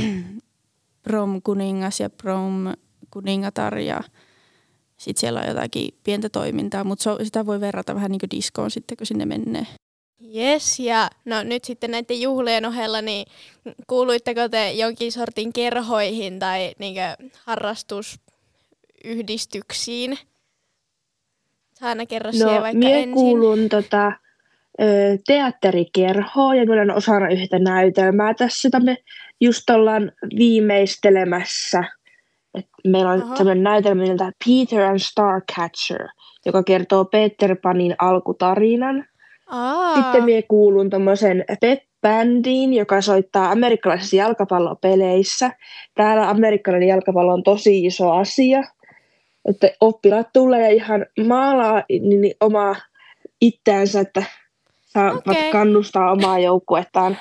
prom 1.02 1.42
kuningas 1.42 2.00
ja 2.00 2.10
prom 2.10 2.72
kuningatar 3.10 3.78
ja 3.78 4.00
sitten 4.98 5.20
siellä 5.20 5.40
on 5.40 5.48
jotakin 5.48 5.94
pientä 6.04 6.28
toimintaa, 6.28 6.84
mutta 6.84 7.24
sitä 7.24 7.46
voi 7.46 7.60
verrata 7.60 7.94
vähän 7.94 8.10
niin 8.10 8.20
kuin 8.20 8.30
diskoon 8.30 8.70
sitten, 8.70 8.96
kun 8.96 9.06
sinne 9.06 9.26
menee. 9.26 9.66
Yes, 10.36 10.80
ja 10.80 11.10
no 11.24 11.42
nyt 11.42 11.64
sitten 11.64 11.90
näiden 11.90 12.20
juhlien 12.20 12.66
ohella, 12.66 13.02
niin 13.02 13.26
kuuluitteko 13.86 14.48
te 14.48 14.72
jonkin 14.72 15.12
sortin 15.12 15.52
kerhoihin 15.52 16.38
tai 16.38 16.74
niinkö 16.78 17.00
harrastusyhdistyksiin? 17.44 20.18
Saana 21.74 22.06
kerro 22.06 22.30
no, 22.38 22.46
vaikka 22.46 22.78
mie 22.78 22.96
ensin. 22.96 23.14
kuulun 23.14 23.68
tota, 23.68 24.12
teatterikerhoon 25.26 26.56
ja 26.56 26.66
meillä 26.66 26.82
on 26.82 26.90
osana 26.98 27.28
yhtä 27.28 27.58
näytelmää 27.58 28.34
tässä, 28.34 28.66
jota 28.66 28.80
me 28.80 28.96
just 29.40 29.70
ollaan 29.70 30.12
viimeistelemässä. 30.38 31.84
Et 32.58 32.66
meillä 32.86 33.10
on 33.10 33.36
sellainen 33.36 33.64
näytelmä 33.64 34.02
nimeltä 34.02 34.32
Peter 34.46 34.82
and 34.82 34.98
Starcatcher, 34.98 36.08
joka 36.46 36.62
kertoo 36.62 37.04
Peter 37.04 37.56
Panin 37.62 37.94
alkutarinan. 37.98 39.04
Aa. 39.46 39.94
Sitten 39.94 40.24
minä 40.24 40.42
kuulun 40.48 40.90
tuommoisen 40.90 41.44
pep-bändiin, 41.60 42.74
joka 42.74 43.00
soittaa 43.00 43.50
amerikkalaisissa 43.50 44.16
jalkapallopeleissä. 44.16 45.50
Täällä 45.94 46.30
amerikkalainen 46.30 46.88
jalkapallo 46.88 47.32
on 47.32 47.42
tosi 47.42 47.86
iso 47.86 48.12
asia. 48.12 48.62
Että 49.48 49.70
oppilaat 49.80 50.28
tulee 50.32 50.60
ja 50.60 50.74
ihan 50.74 51.06
maalaa 51.26 51.82
niin, 51.88 52.20
niin 52.20 52.34
omaa 52.40 52.76
itseänsä, 53.40 54.00
että 54.00 54.22
saavat 54.86 55.28
okay. 55.28 55.50
kannustaa 55.52 56.12
omaa 56.12 56.38
joukkuettaan. 56.38 57.18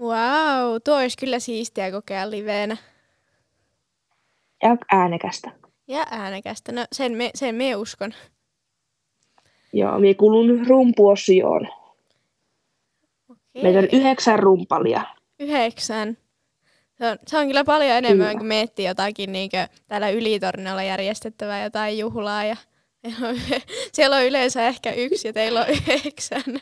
Wow, 0.00 0.76
tuo 0.84 0.96
olisi 0.96 1.18
kyllä 1.18 1.38
siistiä 1.38 1.90
kokea 1.90 2.30
liveenä. 2.30 2.76
Ja 4.62 4.76
äänekästä. 4.92 5.50
Ja 5.88 6.06
äänekästä, 6.10 6.72
no 6.72 6.84
sen 6.92 7.16
me, 7.16 7.30
sen 7.34 7.54
me 7.54 7.76
uskon. 7.76 8.12
Joo, 9.72 9.98
minä 9.98 10.14
kuulun 10.14 10.66
rumpuosioon. 10.66 11.68
Okay. 13.28 13.62
Meitä 13.62 13.78
on 13.78 13.88
yhdeksän 13.92 14.38
rumpalia. 14.38 15.04
Yhdeksän. 15.40 16.16
Se 16.98 17.10
on, 17.10 17.18
se 17.26 17.38
on 17.38 17.46
kyllä 17.46 17.64
paljon 17.64 17.96
enemmän, 17.96 18.26
kyllä. 18.26 18.38
kun 18.38 18.46
miettii 18.46 18.86
jotakin 18.86 19.32
niin 19.32 19.50
täällä 19.88 20.10
Ylitornilla 20.10 20.82
järjestettävää 20.82 21.64
jotain 21.64 21.98
juhlaa. 21.98 22.44
Ja, 22.44 22.56
ja 23.02 23.10
siellä 23.92 24.16
on 24.16 24.24
yleensä 24.24 24.66
ehkä 24.66 24.92
yksi 24.92 25.28
ja 25.28 25.32
teillä 25.32 25.60
on 25.60 25.66
yhdeksän. 25.68 26.60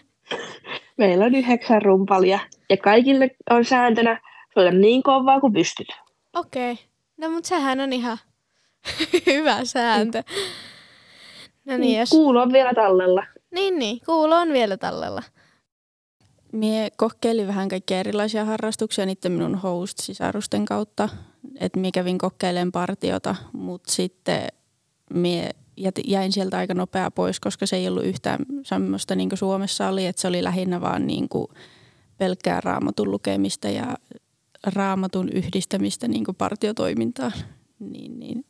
Meillä 0.96 1.24
on 1.24 1.34
yhdeksän 1.34 1.82
rumpalia 1.82 2.38
ja 2.70 2.76
kaikille 2.76 3.30
on 3.50 3.64
sääntönä 3.64 4.20
olla 4.56 4.70
niin 4.70 5.02
kovaa 5.02 5.40
kuin 5.40 5.52
pystyt. 5.52 5.88
Okei. 6.34 6.72
Okay. 6.72 6.84
No 7.22 7.30
mutta 7.30 7.48
sehän 7.48 7.80
on 7.80 7.92
ihan 7.92 8.18
hyvä 9.26 9.64
sääntö. 9.64 10.22
No 11.64 11.76
niin, 11.76 12.00
jos... 12.00 12.10
Kuulo 12.10 12.42
on 12.42 12.52
vielä 12.52 12.74
tallella. 12.74 13.26
Niin, 13.50 13.78
niin. 13.78 14.00
Kuulo 14.06 14.36
on 14.36 14.52
vielä 14.52 14.76
tallella. 14.76 15.22
Mie 16.52 16.90
kokeilin 16.96 17.46
vähän 17.46 17.68
kaikkia 17.68 18.00
erilaisia 18.00 18.44
harrastuksia 18.44 19.06
niiden 19.06 19.32
minun 19.32 19.54
host-sisarusten 19.54 20.64
kautta. 20.64 21.08
Että 21.60 21.78
mie 21.80 21.90
kävin 21.90 22.18
kokeilemaan 22.18 22.72
partiota, 22.72 23.34
mutta 23.52 23.92
sitten 23.92 24.48
mie 25.14 25.50
jäin 26.06 26.32
sieltä 26.32 26.58
aika 26.58 26.74
nopea 26.74 27.10
pois, 27.10 27.40
koska 27.40 27.66
se 27.66 27.76
ei 27.76 27.88
ollut 27.88 28.04
yhtään 28.04 28.38
semmoista 28.62 29.14
niin 29.14 29.28
kuin 29.28 29.38
Suomessa 29.38 29.88
oli, 29.88 30.06
että 30.06 30.22
se 30.22 30.28
oli 30.28 30.44
lähinnä 30.44 30.80
vaan 30.80 31.06
niin 31.06 31.28
kuin 31.28 31.46
pelkkää 32.18 32.60
raamatun 32.60 33.10
lukemista 33.10 33.68
ja 33.68 33.96
raamatun 34.74 35.28
yhdistämistä 35.28 36.08
niin 36.08 36.24
kuin 36.24 36.36
partiotoimintaan. 36.36 37.32
Niin, 37.78 38.18
niin 38.18 38.44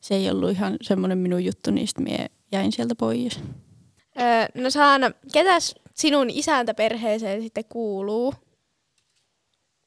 se 0.00 0.14
ei 0.14 0.30
ollut 0.30 0.50
ihan 0.50 0.76
semmoinen 0.82 1.18
minun 1.18 1.44
juttu, 1.44 1.70
niin 1.70 1.88
sitten 1.88 2.04
mie 2.04 2.26
jäin 2.52 2.72
sieltä 2.72 2.94
pois. 2.94 3.40
Öö, 4.20 4.62
no 4.62 4.70
Saana, 4.70 5.10
ketäs 5.32 5.74
sinun 5.94 6.30
isäntäperheeseen 6.30 7.42
sitten 7.42 7.64
kuuluu? 7.68 8.34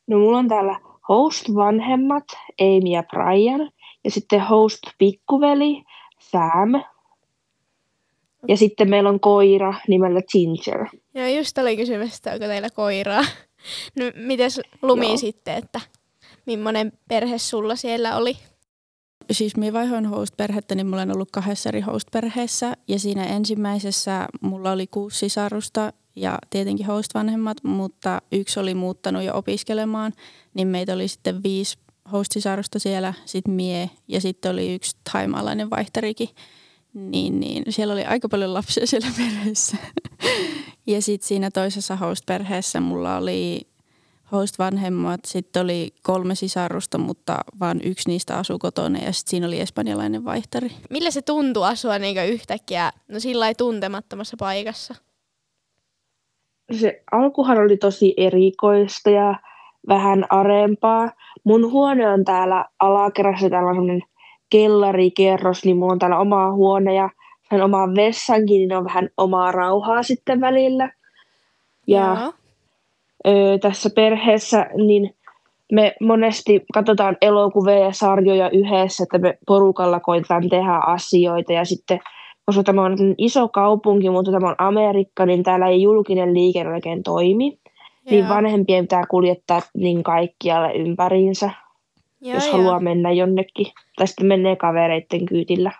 No 0.07 0.19
mulla 0.19 0.37
on 0.37 0.47
täällä 0.47 0.79
host-vanhemmat, 1.09 2.23
Amy 2.61 2.91
ja 2.91 3.03
Brian, 3.03 3.71
ja 4.03 4.11
sitten 4.11 4.41
host-pikkuveli, 4.41 5.83
Sam. 6.19 6.83
Ja 8.47 8.57
sitten 8.57 8.89
meillä 8.89 9.09
on 9.09 9.19
koira 9.19 9.73
nimellä 9.87 10.21
Ginger. 10.21 10.87
Joo, 11.15 11.27
just 11.27 11.57
oli 11.57 11.77
kysymys, 11.77 12.17
että 12.17 12.33
onko 12.33 12.45
teillä 12.45 12.69
koiraa. 12.69 13.23
No, 13.95 14.05
mites 14.15 14.61
Lumi 14.81 15.07
Joo. 15.07 15.17
sitten, 15.17 15.57
että 15.57 15.81
millainen 16.45 16.91
perhe 17.07 17.37
sulla 17.37 17.75
siellä 17.75 18.17
oli? 18.17 18.37
Siis 19.31 19.57
minä 19.57 19.73
vaihoin 19.73 20.05
host-perhettä, 20.05 20.75
niin 20.75 20.87
mulla 20.87 21.01
on 21.01 21.15
ollut 21.15 21.31
kahdessa 21.31 21.69
eri 21.69 21.81
host-perheessä. 21.81 22.73
Ja 22.87 22.99
siinä 22.99 23.25
ensimmäisessä 23.25 24.27
mulla 24.41 24.71
oli 24.71 24.87
kuusi 24.87 25.17
sisarusta 25.17 25.93
ja 26.15 26.39
tietenkin 26.49 26.85
host-vanhemmat, 26.85 27.57
mutta 27.63 28.21
yksi 28.31 28.59
oli 28.59 28.73
muuttanut 28.73 29.23
jo 29.23 29.37
opiskelemaan. 29.37 30.13
Niin 30.53 30.67
meitä 30.67 30.93
oli 30.93 31.07
sitten 31.07 31.43
viisi 31.43 31.77
host-sisarusta 32.11 32.79
siellä, 32.79 33.13
sitten 33.25 33.53
mie 33.53 33.89
ja 34.07 34.21
sitten 34.21 34.51
oli 34.51 34.73
yksi 34.73 34.97
taimaalainen 35.13 35.69
vaihtarikin. 35.69 36.29
Niin, 36.93 37.39
niin 37.39 37.63
siellä 37.69 37.93
oli 37.93 38.05
aika 38.05 38.29
paljon 38.29 38.53
lapsia 38.53 38.87
siellä 38.87 39.07
perheessä. 39.17 39.77
Ja 40.91 41.01
sitten 41.01 41.27
siinä 41.27 41.51
toisessa 41.51 41.95
host-perheessä 41.95 42.79
mulla 42.79 43.17
oli 43.17 43.61
host-vanhemmat, 44.31 45.19
sitten 45.25 45.63
oli 45.63 45.93
kolme 46.03 46.35
sisarusta, 46.35 46.97
mutta 46.97 47.37
vain 47.59 47.81
yksi 47.83 48.09
niistä 48.09 48.37
asui 48.37 48.57
kotona 48.59 48.99
ja 48.99 49.11
sitten 49.11 49.29
siinä 49.29 49.47
oli 49.47 49.59
espanjalainen 49.59 50.25
vaihtari. 50.25 50.71
Millä 50.89 51.11
se 51.11 51.21
tuntui 51.21 51.67
asua 51.67 51.99
niin 51.99 52.29
yhtäkkiä 52.29 52.91
no 53.07 53.19
sillä 53.19 53.53
tuntemattomassa 53.53 54.37
paikassa? 54.39 54.95
Se 56.79 57.03
alkuhan 57.11 57.57
oli 57.57 57.77
tosi 57.77 58.13
erikoista 58.17 59.09
ja 59.09 59.35
vähän 59.87 60.25
arempaa. 60.29 61.11
Mun 61.43 61.71
huone 61.71 62.09
on 62.09 62.25
täällä 62.25 62.65
alakerrassa, 62.79 63.49
täällä 63.49 63.69
on 63.69 63.75
semmoinen 63.75 64.03
kellarikerros, 64.49 65.65
niin 65.65 65.77
mulla 65.77 65.93
on 65.93 65.99
täällä 65.99 66.19
oma 66.19 66.53
huone 66.53 66.93
ja 66.93 67.09
sen 67.51 67.63
omaan 67.63 67.95
vessankin, 67.95 68.57
niin 68.57 68.77
on 68.77 68.85
vähän 68.85 69.09
omaa 69.17 69.51
rauhaa 69.51 70.03
sitten 70.03 70.41
välillä. 70.41 70.89
Ja 71.87 72.33
ö, 73.27 73.57
tässä 73.61 73.89
perheessä, 73.95 74.69
niin 74.85 75.15
me 75.71 75.95
monesti 76.01 76.65
katsotaan 76.73 77.17
elokuvia 77.21 77.79
ja 77.79 77.91
sarjoja 77.91 78.49
yhdessä, 78.49 79.03
että 79.03 79.17
me 79.17 79.37
porukalla 79.47 79.99
koitetaan 79.99 80.49
tehdä 80.49 80.79
asioita 80.85 81.53
ja 81.53 81.65
sitten 81.65 81.99
koska 82.45 82.63
tämä 82.63 82.83
on 82.83 82.97
iso 83.17 83.47
kaupunki, 83.47 84.09
mutta 84.09 84.31
tämä 84.31 84.49
on 84.49 84.55
Amerikka, 84.57 85.25
niin 85.25 85.43
täällä 85.43 85.67
ei 85.67 85.81
julkinen 85.81 86.33
liikenne 86.33 86.73
oikein 86.73 87.03
toimi. 87.03 87.49
Niin 87.49 87.59
Joo. 88.05 88.11
Niin 88.11 88.29
vanhempien 88.29 88.83
pitää 88.83 89.03
kuljettaa 89.09 89.61
niin 89.77 90.03
kaikkialle 90.03 90.73
ympäriinsä, 90.73 91.51
Joo, 92.21 92.35
jos 92.35 92.47
jo. 92.47 92.51
haluaa 92.51 92.79
mennä 92.79 93.11
jonnekin. 93.11 93.67
Tai 93.95 94.07
sitten 94.07 94.27
menee 94.27 94.55
kavereiden 94.55 95.25
kyytillä. 95.25 95.71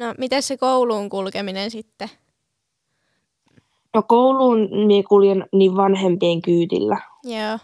No, 0.00 0.14
miten 0.18 0.42
se 0.42 0.56
kouluun 0.56 1.08
kulkeminen 1.08 1.70
sitten? 1.70 2.08
No 3.94 4.02
kouluun 4.02 4.68
minä 4.86 5.02
kuljen 5.08 5.46
niin 5.52 5.76
vanhempien 5.76 6.42
kyydillä. 6.42 7.00
Joo. 7.24 7.58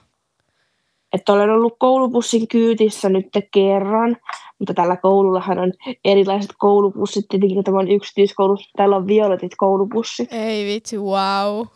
Että 1.12 1.33
olen 1.33 1.50
ollut 1.50 1.76
koulupussin 1.78 2.49
kyytissä 2.49 3.09
nyt 3.09 3.26
kerran, 3.55 4.16
mutta 4.59 4.75
tällä 4.75 4.97
koulullahan 4.97 5.59
on 5.59 5.73
erilaiset 6.05 6.50
koulupussit. 6.59 7.25
Tietenkin 7.28 7.64
tämä 7.64 7.78
on 7.78 7.90
yksityiskoulu. 7.90 8.57
Täällä 8.76 8.97
on 8.97 9.07
violetit 9.07 9.52
koulupussit. 9.57 10.33
Ei 10.33 10.66
vitsi, 10.66 10.99
wow. 10.99 11.66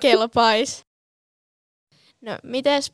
Kelpais. 0.00 0.86
No, 2.20 2.38
mites, 2.42 2.92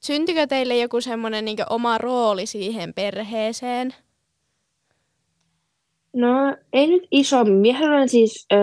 syntykö 0.00 0.46
teille 0.46 0.76
joku 0.76 1.00
semmoinen 1.00 1.44
niin 1.44 1.58
oma 1.70 1.98
rooli 1.98 2.46
siihen 2.46 2.94
perheeseen? 2.94 3.94
No, 6.14 6.56
ei 6.72 6.86
nyt 6.86 7.02
isommin. 7.10 7.56
Miehän 7.56 7.92
olen 7.92 8.08
siis 8.08 8.46
öö, 8.52 8.60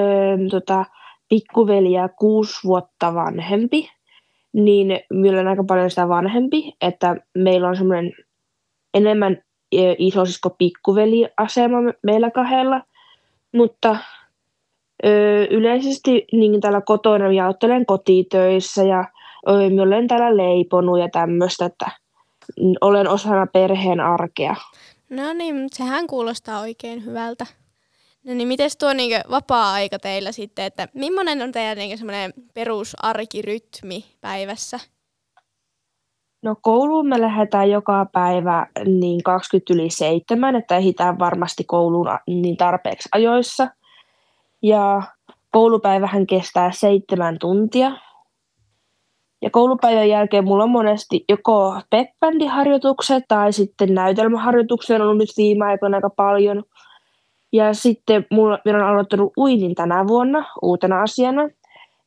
tota, 0.50 0.86
pikkuveliä 1.29 2.10
kuusi 2.20 2.60
vuotta 2.63 3.13
vanhempi. 3.13 3.89
niin 4.53 5.00
meillä 5.13 5.39
on 5.39 5.48
aika 5.48 5.63
paljon 5.63 5.89
sitä 5.89 6.08
vanhempi, 6.08 6.74
että 6.82 7.15
meillä 7.36 7.68
on 7.68 7.75
semmoinen 7.75 8.13
enemmän 8.94 9.38
isosisko 9.98 10.50
pikkuveli-asema 10.50 11.77
meillä 12.03 12.32
kahdella, 12.32 12.82
mutta 13.56 13.98
ö, 15.06 15.44
yleisesti 15.50 16.25
niin 16.32 16.62
täällä 16.62 16.82
kotona 16.82 17.32
jaottelen 17.32 17.86
kotitöissä 17.86 18.84
ja 18.84 19.06
ö, 19.50 19.70
minä 19.70 19.84
olen 19.84 20.08
täällä 20.08 20.38
leiponut 20.38 21.00
ja 21.00 21.10
tämmöistä, 21.10 21.65
että 21.65 21.91
olen 22.82 23.10
osana 23.10 23.48
perheen 23.48 24.00
arkea. 24.00 24.56
No 25.10 25.34
niin, 25.34 25.68
sehän 25.74 26.08
kuulostaa 26.08 26.60
oikein 26.60 27.06
hyvältä. 27.06 27.46
No 28.25 28.34
niin, 28.34 28.48
miten 28.48 28.70
tuo 28.80 28.94
niinku 28.94 29.30
vapaa-aika 29.32 30.00
teillä 30.00 30.32
sitten, 30.32 30.66
että 30.66 30.88
millainen 30.94 31.42
on 31.42 31.51
teidän 31.51 31.78
niinku 31.78 31.98
semmoinen 31.98 32.34
perusarkirytmi 32.54 34.06
päivässä? 34.22 34.80
No 36.42 36.56
kouluun 36.62 37.08
me 37.08 37.22
lähdetään 37.22 37.70
joka 37.70 38.06
päivä 38.12 38.68
niin 38.86 39.24
20 39.24 39.74
yli 39.74 39.89
7, 39.89 40.56
että 40.56 40.78
ehditään 40.78 41.20
varmasti 41.20 41.63
kouluun 41.63 42.08
niin 42.28 42.58
tarpeeksi 42.58 43.10
ajoissa. 43.12 43.68
Ja 44.63 45.01
koulupäivähän 45.51 46.28
kestää 46.28 46.72
seitsemän 46.72 47.39
tuntia. 47.39 47.92
Ja 49.41 49.50
koulupäivän 49.50 50.10
jälkeen 50.10 50.43
mulla 50.43 50.63
on 50.63 50.69
monesti 50.69 51.25
joko 51.29 51.81
pep-bändiharjoitukset 51.89 53.24
tai 53.27 53.53
sitten 53.53 53.93
näytelmäharjoituksia 53.93 54.96
on 54.96 55.01
ollut 55.01 55.17
nyt 55.17 55.29
viime 55.38 55.65
aikoina 55.65 55.98
aika 55.98 56.10
paljon– 56.10 56.63
ja 57.53 57.74
sitten 57.74 58.25
mulla, 58.31 58.60
minä 58.65 58.77
olen 58.77 58.88
aloittanut 58.88 59.34
uinin 59.38 59.75
tänä 59.75 60.08
vuonna 60.08 60.46
uutena 60.62 61.01
asiana. 61.01 61.50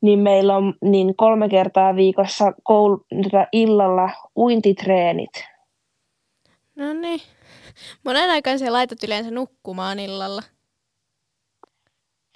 Niin 0.00 0.18
meillä 0.18 0.56
on 0.56 0.74
niin 0.84 1.16
kolme 1.16 1.48
kertaa 1.48 1.96
viikossa 1.96 2.52
koulu, 2.62 2.96
tota, 3.22 3.46
illalla 3.52 4.10
uintitreenit. 4.36 5.30
No 6.76 6.92
niin. 6.92 7.20
Monen 8.04 8.30
aikaan 8.30 8.58
se 8.58 8.70
laitat 8.70 9.02
yleensä 9.04 9.30
nukkumaan 9.30 9.98
illalla? 9.98 10.42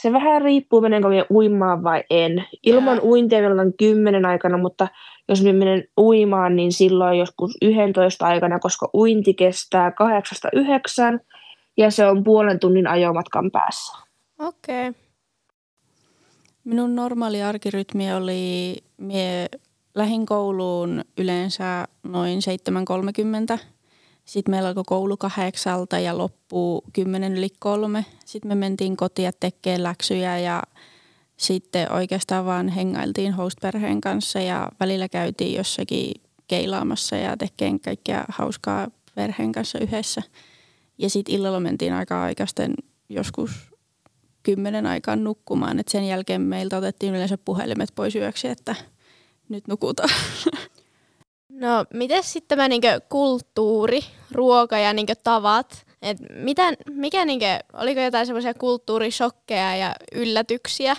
Se 0.06 0.12
vähän 0.12 0.42
riippuu, 0.42 0.80
menenkö 0.80 1.08
minä 1.08 1.24
uimaan 1.30 1.84
vai 1.84 2.04
en. 2.10 2.44
Ilman 2.62 3.00
uintia 3.00 3.40
meillä 3.40 3.62
on 3.62 3.72
kymmenen 3.78 4.26
aikana, 4.26 4.58
mutta 4.58 4.88
jos 5.28 5.42
minä 5.42 5.58
menen 5.58 5.84
uimaan, 6.00 6.56
niin 6.56 6.72
silloin 6.72 7.18
joskus 7.18 7.56
11 7.62 8.26
aikana, 8.26 8.58
koska 8.58 8.90
uinti 8.94 9.34
kestää 9.34 9.90
kahdeksasta 9.90 10.48
yhdeksän– 10.52 11.20
ja 11.76 11.90
se 11.90 12.06
on 12.06 12.24
puolen 12.24 12.60
tunnin 12.60 12.86
ajomatkan 12.86 13.50
päässä. 13.50 13.98
Okei. 14.38 14.88
Okay. 14.88 15.00
Minun 16.64 16.96
normaali 16.96 17.42
arkirytmi 17.42 18.12
oli, 18.12 18.76
mie 18.96 19.46
lähin 19.94 20.26
kouluun 20.26 21.04
yleensä 21.18 21.88
noin 22.02 22.38
7.30. 23.58 23.64
Sitten 24.26 24.50
meillä 24.50 24.68
alkoi 24.68 24.84
koulu 24.86 25.16
kahdeksalta 25.16 25.98
ja 25.98 26.18
loppuu 26.18 26.84
kymmenen 26.92 27.36
yli 27.36 27.48
kolme. 27.58 28.04
Sitten 28.24 28.48
me 28.48 28.54
mentiin 28.54 28.96
kotiin 28.96 29.32
tekemään 29.40 29.82
läksyjä 29.82 30.38
ja 30.38 30.62
sitten 31.36 31.92
oikeastaan 31.92 32.44
vaan 32.44 32.68
hengailtiin 32.68 33.32
hostperheen 33.32 34.00
kanssa 34.00 34.40
ja 34.40 34.68
välillä 34.80 35.08
käytiin 35.08 35.56
jossakin 35.56 36.14
keilaamassa 36.48 37.16
ja 37.16 37.36
tekemään 37.36 37.80
kaikkea 37.80 38.24
hauskaa 38.28 38.88
perheen 39.14 39.52
kanssa 39.52 39.78
yhdessä– 39.78 40.22
ja 40.98 41.10
sitten 41.10 41.34
illalla 41.34 41.60
mentiin 41.60 41.92
aika 41.92 42.22
aikaisten 42.22 42.74
joskus 43.08 43.50
kymmenen 44.42 44.86
aikaan 44.86 45.24
nukkumaan. 45.24 45.78
Et 45.78 45.88
sen 45.88 46.06
jälkeen 46.06 46.40
meiltä 46.40 46.76
otettiin 46.76 47.14
yleensä 47.14 47.38
puhelimet 47.38 47.88
pois 47.94 48.16
yöksi, 48.16 48.48
että 48.48 48.74
nyt 49.48 49.68
nukutaan. 49.68 50.10
No, 51.60 51.84
miten 51.94 52.22
sitten 52.22 52.58
tämä 52.58 52.68
niinku 52.68 52.88
kulttuuri, 53.08 54.00
ruoka 54.32 54.78
ja 54.78 54.92
niinku 54.92 55.12
tavat? 55.24 55.86
Et 56.02 56.18
mitä, 56.34 56.62
mikä 56.90 57.24
niinku, 57.24 57.46
oliko 57.72 58.00
jotain 58.00 58.26
semmoisia 58.26 58.54
kulttuurishokkeja 58.54 59.76
ja 59.76 59.92
yllätyksiä? 60.14 60.94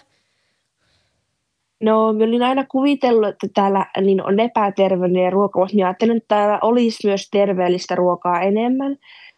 No, 1.83 2.13
mä 2.13 2.23
olin 2.23 2.43
aina 2.43 2.65
kuvitellut, 2.71 3.29
että 3.29 3.47
täällä 3.53 3.85
niin 4.01 4.23
on 4.23 4.39
epäterveellinen 4.39 5.33
ruoka, 5.33 5.59
mutta 5.59 5.75
ajattelin, 5.75 6.17
että 6.17 6.35
täällä 6.35 6.59
olisi 6.61 7.07
myös 7.07 7.29
terveellistä 7.31 7.95
ruokaa 7.95 8.41
enemmän. 8.41 8.97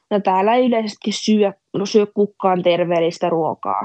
No 0.10 0.20
täällä 0.20 0.54
ei 0.54 0.66
yleisesti 0.66 1.12
syö, 1.12 1.54
no 1.74 1.86
syö 1.86 2.06
kukaan 2.14 2.64
terveellistä 2.64 3.30
ruokaa. 3.30 3.84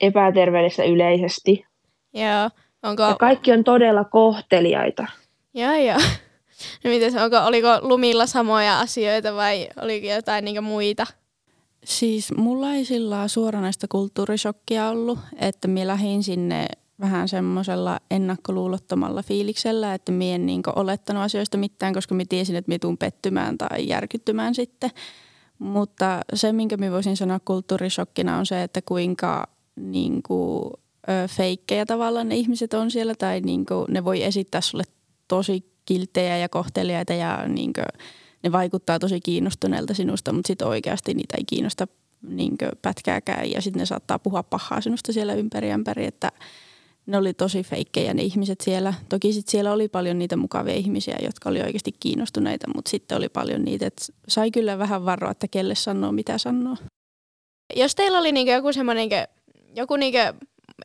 Epäterveellistä 0.00 0.84
yleisesti. 0.84 1.64
Joo. 2.14 2.50
Onko... 2.86 3.02
Ja 3.02 3.16
kaikki 3.20 3.52
on 3.52 3.64
todella 3.64 4.04
kohteliaita. 4.04 5.06
Joo, 5.54 5.74
joo. 5.74 6.00
No 6.84 6.90
mites, 6.90 7.14
onko, 7.14 7.36
oliko 7.36 7.68
lumilla 7.82 8.26
samoja 8.26 8.80
asioita 8.80 9.34
vai 9.34 9.68
oliko 9.82 10.06
jotain 10.06 10.44
niin 10.44 10.64
muita? 10.64 11.06
Siis 11.84 12.32
mulla 12.36 12.72
ei 12.72 12.84
sillä 12.84 13.28
suoranaista 13.28 13.86
kulttuurishokkia 13.88 14.88
ollut, 14.88 15.18
että 15.38 15.68
minä 15.68 15.86
lähdin 15.86 16.22
sinne 16.22 16.66
vähän 17.00 17.28
semmoisella 17.28 18.00
ennakkoluulottomalla 18.10 19.22
fiiliksellä, 19.22 19.94
että 19.94 20.12
minä 20.12 20.34
en 20.34 20.46
niin 20.46 20.62
olettanut 20.76 21.22
asioista 21.22 21.58
mitään, 21.58 21.94
koska 21.94 22.14
minä 22.14 22.26
tiesin, 22.28 22.56
että 22.56 22.68
minä 22.68 22.78
tuun 22.78 22.98
pettymään 22.98 23.58
tai 23.58 23.88
järkyttymään 23.88 24.54
sitten. 24.54 24.90
Mutta 25.58 26.20
se, 26.34 26.52
minkä 26.52 26.76
minä 26.76 26.92
voisin 26.92 27.16
sanoa 27.16 27.40
kulttuurishokkina 27.44 28.38
on 28.38 28.46
se, 28.46 28.62
että 28.62 28.82
kuinka 28.82 29.46
niin 29.76 30.22
kuin, 30.22 30.72
ö, 31.08 31.28
feikkejä 31.28 31.86
tavallaan 31.86 32.28
ne 32.28 32.36
ihmiset 32.36 32.74
on 32.74 32.90
siellä 32.90 33.14
tai 33.14 33.40
niin 33.40 33.66
kuin, 33.66 33.84
ne 33.88 34.04
voi 34.04 34.22
esittää 34.22 34.60
sulle 34.60 34.84
tosi 35.28 35.72
kilttejä 35.84 36.38
ja 36.38 36.48
kohteliaita 36.48 37.12
ja 37.12 37.48
niin 37.48 37.72
kuin, 37.72 38.02
ne 38.42 38.52
vaikuttaa 38.52 38.98
tosi 38.98 39.20
kiinnostuneelta 39.20 39.94
sinusta, 39.94 40.32
mutta 40.32 40.46
sitten 40.46 40.68
oikeasti 40.68 41.14
niitä 41.14 41.34
ei 41.38 41.44
kiinnosta 41.44 41.86
niin 42.28 42.56
pätkääkään 42.82 43.50
ja 43.50 43.62
sitten 43.62 43.80
ne 43.80 43.86
saattaa 43.86 44.18
puhua 44.18 44.42
pahaa 44.42 44.80
sinusta 44.80 45.12
siellä 45.12 45.34
ympäri 45.34 45.72
ämpäri, 45.72 46.06
että– 46.06 46.32
ne 47.06 47.16
oli 47.16 47.34
tosi 47.34 47.62
feikkejä 47.62 48.14
ne 48.14 48.22
ihmiset 48.22 48.60
siellä. 48.60 48.94
Toki 49.08 49.32
sitten 49.32 49.50
siellä 49.50 49.72
oli 49.72 49.88
paljon 49.88 50.18
niitä 50.18 50.36
mukavia 50.36 50.74
ihmisiä, 50.74 51.16
jotka 51.22 51.50
oli 51.50 51.62
oikeasti 51.62 51.92
kiinnostuneita, 52.00 52.66
mutta 52.74 52.90
sitten 52.90 53.18
oli 53.18 53.28
paljon 53.28 53.64
niitä, 53.64 53.86
että 53.86 54.04
sai 54.28 54.50
kyllä 54.50 54.78
vähän 54.78 55.04
varoa, 55.04 55.30
että 55.30 55.48
kelle 55.48 55.74
sanoo, 55.74 56.12
mitä 56.12 56.38
sanoo. 56.38 56.76
Jos 57.76 57.94
teillä 57.94 58.18
oli 58.18 58.32
niinku 58.32 58.52
joku 58.52 58.72
semmoinen 58.72 59.08
joku 59.76 59.96
niinku 59.96 60.18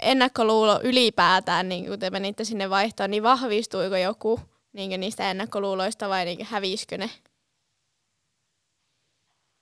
ennakkoluulo 0.02 0.80
ylipäätään, 0.84 1.70
niin 1.70 1.86
kun 1.86 2.00
te 2.00 2.10
menitte 2.10 2.44
sinne 2.44 2.70
vaihtoon, 2.70 3.12
niin 3.12 3.24
vahvistuiko 3.24 3.96
joku 3.96 4.40
niinku 4.74 4.98
niistä 4.98 5.32
ennakkoluuloista 5.32 6.10
vai 6.10 6.26
niinku 6.26 6.46
hävisikö 6.50 6.98
ne? 6.98 7.10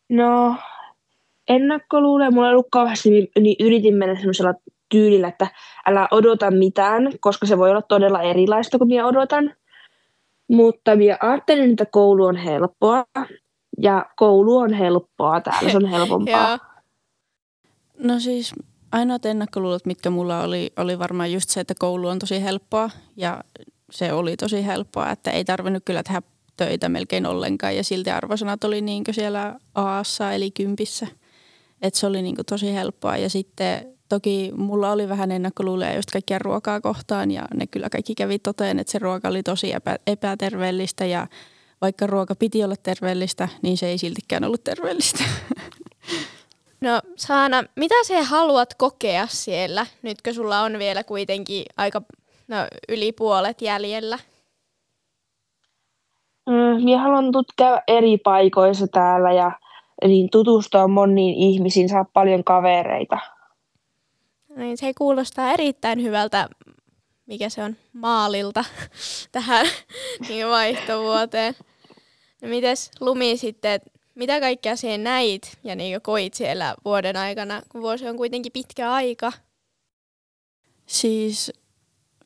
No, 0.09 0.55
ennakkoluuloja 1.49 2.31
mulla 2.31 2.47
ei 2.47 2.51
ollut 2.51 2.67
kauheasti, 2.71 3.09
niin, 3.09 3.27
niin 3.39 3.55
yritin 3.59 3.95
mennä 3.95 4.15
semmoisella 4.15 4.53
tyylillä, 4.89 5.27
että 5.27 5.47
älä 5.85 6.07
odota 6.11 6.51
mitään, 6.51 7.11
koska 7.19 7.45
se 7.45 7.57
voi 7.57 7.69
olla 7.69 7.81
todella 7.81 8.21
erilaista 8.21 8.77
kuin 8.77 8.87
minä 8.87 9.07
odotan. 9.07 9.53
Mutta 10.47 10.95
minä 10.95 11.17
ajattelin, 11.21 11.71
että 11.71 11.85
koulu 11.85 12.25
on 12.25 12.35
helppoa. 12.35 13.05
Ja 13.81 14.05
koulu 14.15 14.57
on 14.57 14.73
helppoa 14.73 15.41
täällä, 15.41 15.69
se 15.69 15.77
on 15.77 15.85
helpompaa. 15.95 16.57
no 17.97 18.19
siis 18.19 18.55
ainoat 18.91 19.25
ennakkoluulot, 19.25 19.85
mitkä 19.85 20.09
mulla 20.09 20.43
oli, 20.43 20.73
oli 20.77 20.99
varmaan 20.99 21.31
just 21.31 21.49
se, 21.49 21.59
että 21.59 21.73
koulu 21.79 22.07
on 22.07 22.19
tosi 22.19 22.43
helppoa. 22.43 22.89
Ja 23.15 23.43
se 23.91 24.13
oli 24.13 24.37
tosi 24.37 24.65
helppoa, 24.65 25.11
että 25.11 25.31
ei 25.31 25.45
tarvinnut 25.45 25.83
kyllä 25.85 26.03
tehdä 26.03 26.21
töitä 26.57 26.89
melkein 26.89 27.25
ollenkaan. 27.25 27.75
Ja 27.75 27.83
silti 27.83 28.09
arvosanat 28.09 28.63
oli 28.63 28.81
niin 28.81 29.03
siellä 29.11 29.55
Aassa 29.75 30.31
eli 30.31 30.51
kympissä. 30.51 31.07
Että 31.81 31.99
se 31.99 32.07
oli 32.07 32.21
niin 32.21 32.35
tosi 32.45 32.73
helppoa. 32.73 33.17
Ja 33.17 33.29
sitten 33.29 33.99
Toki 34.09 34.51
mulla 34.55 34.91
oli 34.91 35.09
vähän 35.09 35.31
ennakkoluuloja 35.31 35.95
just 35.95 36.11
kaikkia 36.11 36.39
ruokaa 36.39 36.81
kohtaan 36.81 37.31
ja 37.31 37.47
ne 37.53 37.67
kyllä 37.67 37.89
kaikki 37.89 38.15
kävi 38.15 38.39
toteen, 38.39 38.79
että 38.79 38.91
se 38.91 38.99
ruoka 38.99 39.27
oli 39.27 39.43
tosi 39.43 39.73
epä, 39.73 39.95
epäterveellistä 40.07 41.05
ja 41.05 41.27
vaikka 41.81 42.07
ruoka 42.07 42.35
piti 42.35 42.63
olla 42.63 42.75
terveellistä, 42.83 43.49
niin 43.61 43.77
se 43.77 43.87
ei 43.87 43.97
siltikään 43.97 44.43
ollut 44.43 44.63
terveellistä. 44.63 45.23
No 46.81 47.01
Saana, 47.15 47.63
mitä 47.75 47.95
sä 48.07 48.23
haluat 48.23 48.73
kokea 48.73 49.27
siellä, 49.27 49.85
nyt 50.01 50.21
kun 50.21 50.33
sulla 50.33 50.61
on 50.61 50.79
vielä 50.79 51.03
kuitenkin 51.03 51.65
aika 51.77 52.01
no, 52.47 52.57
yli 52.89 53.11
puolet 53.11 53.61
jäljellä? 53.61 54.19
Mm, 56.49 56.83
minä 56.83 57.01
haluan 57.01 57.31
tutkia 57.31 57.81
eri 57.87 58.17
paikoissa 58.17 58.87
täällä 58.87 59.31
ja 59.31 59.51
niin 60.07 60.29
tutustua 60.29 60.87
moniin 60.87 61.35
ihmisiin, 61.35 61.89
saa 61.89 62.05
paljon 62.13 62.43
kavereita. 62.43 63.17
Niin 64.55 64.77
se 64.77 64.93
kuulostaa 64.97 65.51
erittäin 65.51 66.03
hyvältä, 66.03 66.49
mikä 67.25 67.49
se 67.49 67.63
on, 67.63 67.75
maalilta 67.93 68.65
tähän 69.31 69.65
niin 70.29 70.47
vaihtovuoteen. 70.47 71.53
No 72.41 72.49
mites 72.49 72.91
Lumi 72.99 73.37
sitten, 73.37 73.81
mitä 74.19 74.39
kaikkea 74.39 74.75
siihen 74.75 75.03
näit 75.03 75.57
ja 75.63 75.75
niin 75.75 76.01
koit 76.01 76.33
siellä 76.33 76.75
vuoden 76.85 77.15
aikana, 77.15 77.61
kun 77.71 77.81
vuosi 77.81 78.07
on 78.07 78.17
kuitenkin 78.17 78.51
pitkä 78.51 78.91
aika? 78.91 79.31
Siis 80.85 81.51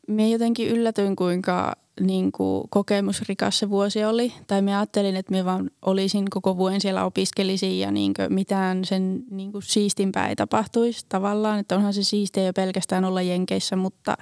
minä 0.07 0.29
jotenkin 0.29 0.67
yllätyin, 0.67 1.15
kuinka 1.15 1.75
niin 1.99 2.31
kuin, 2.31 2.63
kokemusrikas 2.69 3.59
se 3.59 3.69
vuosi 3.69 4.03
oli. 4.03 4.33
Tai 4.47 4.61
minä 4.61 4.79
ajattelin, 4.79 5.15
että 5.15 5.31
minä 5.31 5.45
vaan 5.45 5.71
olisin 5.81 6.29
koko 6.29 6.57
vuoden 6.57 6.81
siellä 6.81 7.05
opiskelisin 7.05 7.79
ja 7.79 7.91
niin 7.91 8.13
kuin, 8.13 8.33
mitään 8.33 8.85
sen 8.85 9.23
niin 9.31 9.51
kuin, 9.51 9.63
siistimpää 9.63 10.29
ei 10.29 10.35
tapahtuisi 10.35 11.05
tavallaan. 11.09 11.59
Että 11.59 11.75
onhan 11.75 11.93
se 11.93 12.03
siistiä 12.03 12.43
jo 12.43 12.53
pelkästään 12.53 13.05
olla 13.05 13.21
Jenkeissä, 13.21 13.75
mutta 13.75 14.17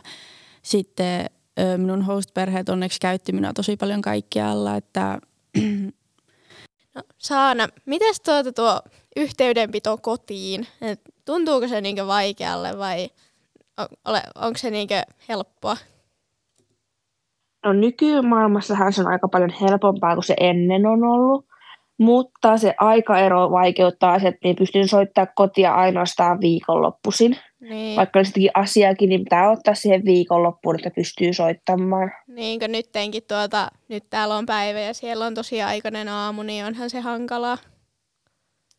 sitten 0.61 1.25
minun 1.77 2.01
host-perheet 2.01 2.69
onneksi 2.69 2.99
käytti 2.99 3.31
minua 3.31 3.53
tosi 3.53 3.77
paljon 3.77 4.01
kaikkialla, 4.01 4.75
että 4.75 5.19
No, 6.95 7.01
Saana, 7.17 7.67
miten 7.85 8.13
tuota 8.25 8.51
tuo 8.53 8.81
yhteydenpito 9.15 9.97
kotiin? 9.97 10.67
Et 10.81 11.01
tuntuuko 11.25 11.67
se 11.67 11.81
niinkö 11.81 12.07
vaikealle 12.07 12.77
vai 12.77 13.09
on, 13.77 13.87
onko 14.35 14.57
se 14.57 14.69
niinkö 14.69 15.03
helppoa? 15.29 15.77
No 17.65 17.73
nykymaailmassahan 17.73 18.93
se 18.93 19.01
on 19.01 19.07
aika 19.07 19.27
paljon 19.27 19.53
helpompaa 19.61 20.13
kuin 20.13 20.23
se 20.23 20.35
ennen 20.39 20.85
on 20.85 21.03
ollut, 21.03 21.45
mutta 22.01 22.57
se 22.57 22.73
aikaero 22.77 23.51
vaikeuttaa 23.51 24.19
se, 24.19 24.27
että 24.27 24.39
niin 24.43 24.55
pystyn 24.55 24.87
soittamaan 24.87 25.33
kotia 25.35 25.73
ainoastaan 25.73 26.41
viikonloppuisin. 26.41 27.37
Niin. 27.59 27.97
Vaikka 27.97 28.19
olisi 28.19 28.49
asiakin, 28.53 29.09
niin 29.09 29.23
pitää 29.23 29.51
ottaa 29.51 29.73
siihen 29.73 30.05
viikonloppuun, 30.05 30.75
että 30.75 30.91
pystyy 30.95 31.33
soittamaan. 31.33 32.11
Niinkö 32.27 32.67
nyttenkin 32.67 33.23
tuota, 33.27 33.67
nyt 33.89 34.03
täällä 34.09 34.35
on 34.35 34.45
päivä 34.45 34.79
ja 34.79 34.93
siellä 34.93 35.25
on 35.25 35.33
tosi 35.33 35.61
aikainen 35.61 36.09
aamu, 36.09 36.43
niin 36.43 36.65
onhan 36.65 36.89
se 36.89 36.99
hankalaa. 36.99 37.57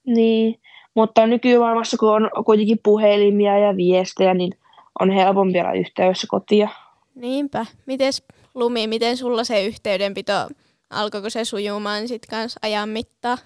Niin, 0.06 0.60
mutta 0.94 1.26
nykymaailmassa 1.26 1.96
kun 1.96 2.14
on 2.14 2.30
kuitenkin 2.44 2.78
puhelimia 2.82 3.58
ja 3.58 3.76
viestejä, 3.76 4.34
niin 4.34 4.52
on 5.00 5.10
helpompi 5.10 5.60
olla 5.60 5.72
yhteydessä 5.72 6.26
kotia. 6.30 6.68
Niinpä. 7.14 7.66
Mites 7.86 8.22
Lumi, 8.54 8.86
miten 8.86 9.16
sulla 9.16 9.44
se 9.44 9.64
yhteydenpito, 9.64 10.48
alkoiko 10.92 11.30
se 11.30 11.44
sujumaan 11.44 12.08
sitten 12.08 12.30
kanssa 12.30 12.60
ajan 12.62 12.88
mittaan? 12.88 13.38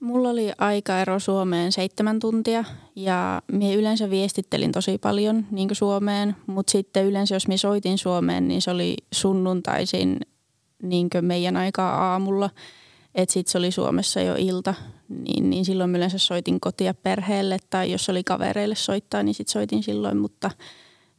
Mulla 0.00 0.28
oli 0.28 0.52
aikaero 0.58 1.18
Suomeen 1.18 1.72
seitsemän 1.72 2.20
tuntia 2.20 2.64
ja 2.96 3.42
minä 3.52 3.74
yleensä 3.74 4.10
viestittelin 4.10 4.72
tosi 4.72 4.98
paljon 4.98 5.46
niin 5.50 5.68
Suomeen, 5.72 6.36
mutta 6.46 6.70
sitten 6.70 7.06
yleensä 7.06 7.34
jos 7.34 7.48
minä 7.48 7.56
soitin 7.56 7.98
Suomeen, 7.98 8.48
niin 8.48 8.62
se 8.62 8.70
oli 8.70 8.96
sunnuntaisin 9.12 10.20
niin 10.82 11.08
meidän 11.20 11.56
aikaa 11.56 12.10
aamulla. 12.10 12.50
Että 13.14 13.32
sitten 13.32 13.52
se 13.52 13.58
oli 13.58 13.70
Suomessa 13.70 14.20
jo 14.20 14.34
ilta, 14.38 14.74
niin, 15.08 15.50
niin 15.50 15.64
silloin 15.64 15.96
yleensä 15.96 16.18
soitin 16.18 16.60
kotia 16.60 16.94
perheelle 16.94 17.58
tai 17.70 17.92
jos 17.92 18.08
oli 18.08 18.24
kavereille 18.24 18.74
soittaa, 18.74 19.22
niin 19.22 19.34
sitten 19.34 19.52
soitin 19.52 19.82
silloin, 19.82 20.16
mutta 20.16 20.50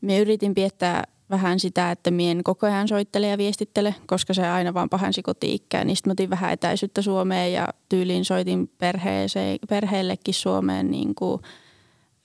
me 0.01 0.19
yritin 0.19 0.53
piettää 0.53 1.03
vähän 1.31 1.59
sitä, 1.59 1.91
että 1.91 2.11
mien 2.11 2.43
koko 2.43 2.65
ajan 2.65 2.87
soittele 2.87 3.27
ja 3.27 3.37
viestittele, 3.37 3.95
koska 4.05 4.33
se 4.33 4.47
aina 4.47 4.73
vaan 4.73 4.89
pahensi 4.89 5.23
kotiikkää. 5.23 5.83
Niin 5.83 5.95
sitten 5.95 6.11
otin 6.11 6.29
vähän 6.29 6.53
etäisyyttä 6.53 7.01
Suomeen 7.01 7.53
ja 7.53 7.67
tyyliin 7.89 8.25
soitin 8.25 8.71
perheeseen, 8.77 9.59
perheellekin 9.69 10.33
Suomeen 10.33 10.91
niin 10.91 11.15
kuin, 11.15 11.41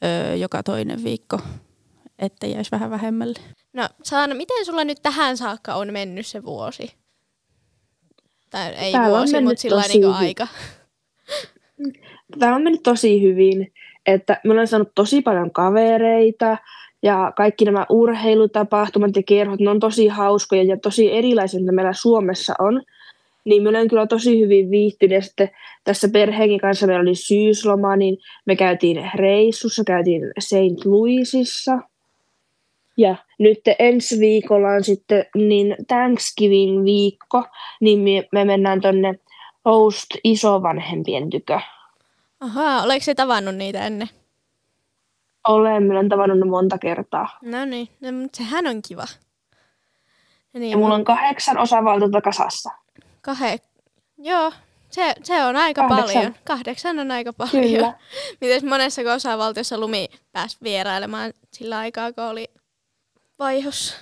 ö, 0.05 0.37
joka 0.37 0.63
toinen 0.63 1.05
viikko, 1.05 1.39
että 2.19 2.47
jäisi 2.47 2.71
vähän 2.71 2.91
vähemmälle. 2.91 3.39
No 3.73 3.89
Saana, 4.03 4.35
miten 4.35 4.65
sulla 4.65 4.85
nyt 4.85 4.99
tähän 5.03 5.37
saakka 5.37 5.75
on 5.75 5.93
mennyt 5.93 6.27
se 6.27 6.45
vuosi? 6.45 6.93
Tai 8.51 8.75
ei 8.75 8.93
Täällä 8.93 9.19
vuosi, 9.19 9.41
mutta 9.41 9.61
sillä 9.61 9.83
niin 9.89 10.07
aika. 10.07 10.49
Tämä 12.39 12.55
on 12.55 12.63
mennyt 12.63 12.83
tosi 12.83 13.23
hyvin, 13.23 13.73
että 14.07 14.41
me 14.45 14.53
olen 14.53 14.69
saanut 14.69 14.95
tosi 14.95 15.23
paljon 15.23 15.51
kavereita, 15.51 16.59
ja 17.03 17.33
kaikki 17.37 17.65
nämä 17.65 17.87
urheilutapahtumat 17.89 19.17
ja 19.17 19.23
kerhot, 19.23 19.61
ne 19.61 19.71
on 19.71 19.81
tosi 19.81 20.07
hauskoja 20.07 20.63
ja 20.63 20.77
tosi 20.77 21.13
erilaisia, 21.13 21.61
mitä 21.61 21.73
meillä 21.73 21.93
Suomessa 21.93 22.55
on. 22.59 22.83
Niin 23.45 23.63
me 23.63 23.69
olen 23.69 23.89
kyllä 23.89 24.07
tosi 24.07 24.41
hyvin 24.41 24.71
viihtynyt. 24.71 25.25
sitten 25.25 25.51
tässä 25.85 26.09
perheenkin 26.09 26.61
kanssa 26.61 26.87
meillä 26.87 27.03
oli 27.03 27.15
syysloma, 27.15 27.97
niin 27.97 28.19
me 28.47 28.57
käytiin 28.57 29.11
reissussa, 29.15 29.85
käytiin 29.85 30.23
St. 30.39 30.85
Louisissa. 30.85 31.79
Ja 32.97 33.17
nyt 33.39 33.61
ensi 33.79 34.21
viikolla 34.21 34.69
on 34.69 34.85
sitten 34.85 35.27
niin 35.35 35.77
Thanksgiving-viikko, 35.87 37.45
niin 37.81 37.99
me, 37.99 38.29
me 38.33 38.45
mennään 38.45 38.81
tonne 38.81 39.15
host 39.65 40.07
isovanhempien 40.25 41.31
tykö. 41.31 41.61
Ahaa, 42.41 42.83
oletko 42.83 43.05
se 43.05 43.15
tavannut 43.15 43.55
niitä 43.55 43.87
ennen? 43.87 44.09
Olen, 45.49 45.83
minä 45.83 45.95
olen 45.95 46.09
tavannut 46.09 46.39
ne 46.39 46.45
monta 46.45 46.79
kertaa. 46.79 47.39
No 47.43 47.65
niin, 47.65 47.89
no, 48.01 48.13
mutta 48.13 48.37
sehän 48.37 48.67
on 48.67 48.83
kiva. 48.89 49.07
Ja, 50.55 50.61
niin, 50.61 50.71
ja 50.71 50.77
mulla 50.77 50.95
on 50.95 51.05
kahdeksan 51.05 51.59
osavaltiota 51.59 52.21
kasassa. 52.21 52.71
Kahe... 53.23 53.59
Joo, 54.19 54.53
se, 54.91 55.15
se 55.23 55.45
on 55.45 55.57
aika 55.57 55.89
Kahdeksan. 55.89 56.15
paljon. 56.15 56.35
Kahdeksan 56.45 56.99
on 56.99 57.11
aika 57.11 57.33
paljon. 57.33 57.65
Kyllä. 57.65 57.95
Mites 58.41 58.65
monessa 58.65 59.03
osavaltiossa 59.15 59.79
Lumi 59.81 60.09
pääsi 60.33 60.57
vierailemaan 60.63 61.33
sillä 61.53 61.79
aikaa, 61.79 62.13
kun 62.13 62.25
oli 62.25 62.49
vaihos? 63.39 63.95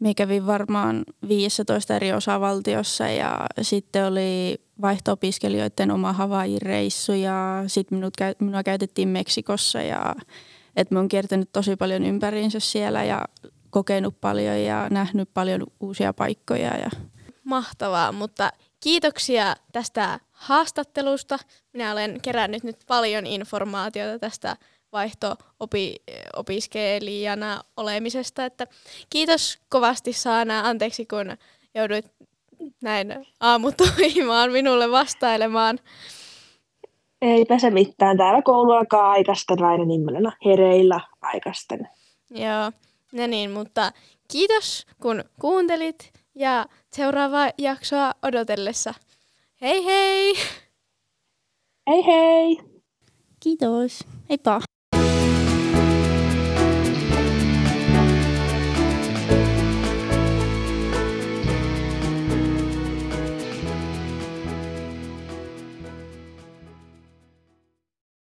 Minä 0.00 0.14
kävin 0.16 0.46
varmaan 0.46 1.04
15 1.28 1.96
eri 1.96 2.12
osavaltiossa 2.12 3.08
ja 3.08 3.46
sitten 3.62 4.04
oli 4.04 4.60
vaihto-opiskelijoiden 4.82 5.90
oma 5.90 6.12
Hawaii-reissu 6.12 7.12
ja 7.12 7.64
sitten 7.66 8.00
minua 8.38 8.62
käytettiin 8.62 9.08
Meksikossa 9.08 9.82
ja 9.82 10.14
että 10.76 10.94
mä 10.94 10.98
oon 10.98 11.08
kiertänyt 11.08 11.52
tosi 11.52 11.76
paljon 11.76 12.04
ympäriinsä 12.04 12.60
siellä 12.60 13.04
ja 13.04 13.24
kokenut 13.70 14.20
paljon 14.20 14.64
ja 14.64 14.88
nähnyt 14.90 15.28
paljon 15.34 15.66
uusia 15.80 16.12
paikkoja. 16.12 16.76
Ja... 16.76 16.90
Mahtavaa, 17.44 18.12
mutta 18.12 18.50
kiitoksia 18.80 19.56
tästä 19.72 20.20
haastattelusta. 20.32 21.38
Minä 21.72 21.92
olen 21.92 22.20
kerännyt 22.22 22.62
nyt 22.62 22.78
paljon 22.86 23.26
informaatiota 23.26 24.18
tästä 24.18 24.56
vaihto-opiskelijana 24.92 27.60
olemisesta. 27.76 28.44
Että 28.44 28.66
kiitos 29.10 29.58
kovasti 29.68 30.12
Saana. 30.12 30.68
Anteeksi, 30.68 31.06
kun 31.06 31.36
jouduit 31.74 32.06
näin 32.82 33.26
aamutoimaan 33.40 34.52
minulle 34.58 34.90
vastailemaan. 34.90 35.78
Eipä 37.24 37.58
se 37.58 37.70
mitään. 37.70 38.16
Täällä 38.16 38.42
koulu 38.42 38.72
alkaa 38.72 39.10
aikaisten 39.10 39.62
aina 39.62 39.84
nimellä 39.84 40.32
hereillä 40.44 41.00
aikaisten. 41.22 41.88
Joo, 42.30 42.72
no 43.12 43.26
niin, 43.26 43.50
mutta 43.50 43.92
kiitos 44.32 44.86
kun 45.02 45.24
kuuntelit 45.40 46.12
ja 46.34 46.66
seuraavaa 46.92 47.50
jaksoa 47.58 48.12
odotellessa. 48.22 48.94
Hei 49.60 49.84
hei! 49.84 50.34
Hei 51.90 52.06
hei! 52.06 52.58
Kiitos. 53.40 54.06
Heippa! 54.30 54.60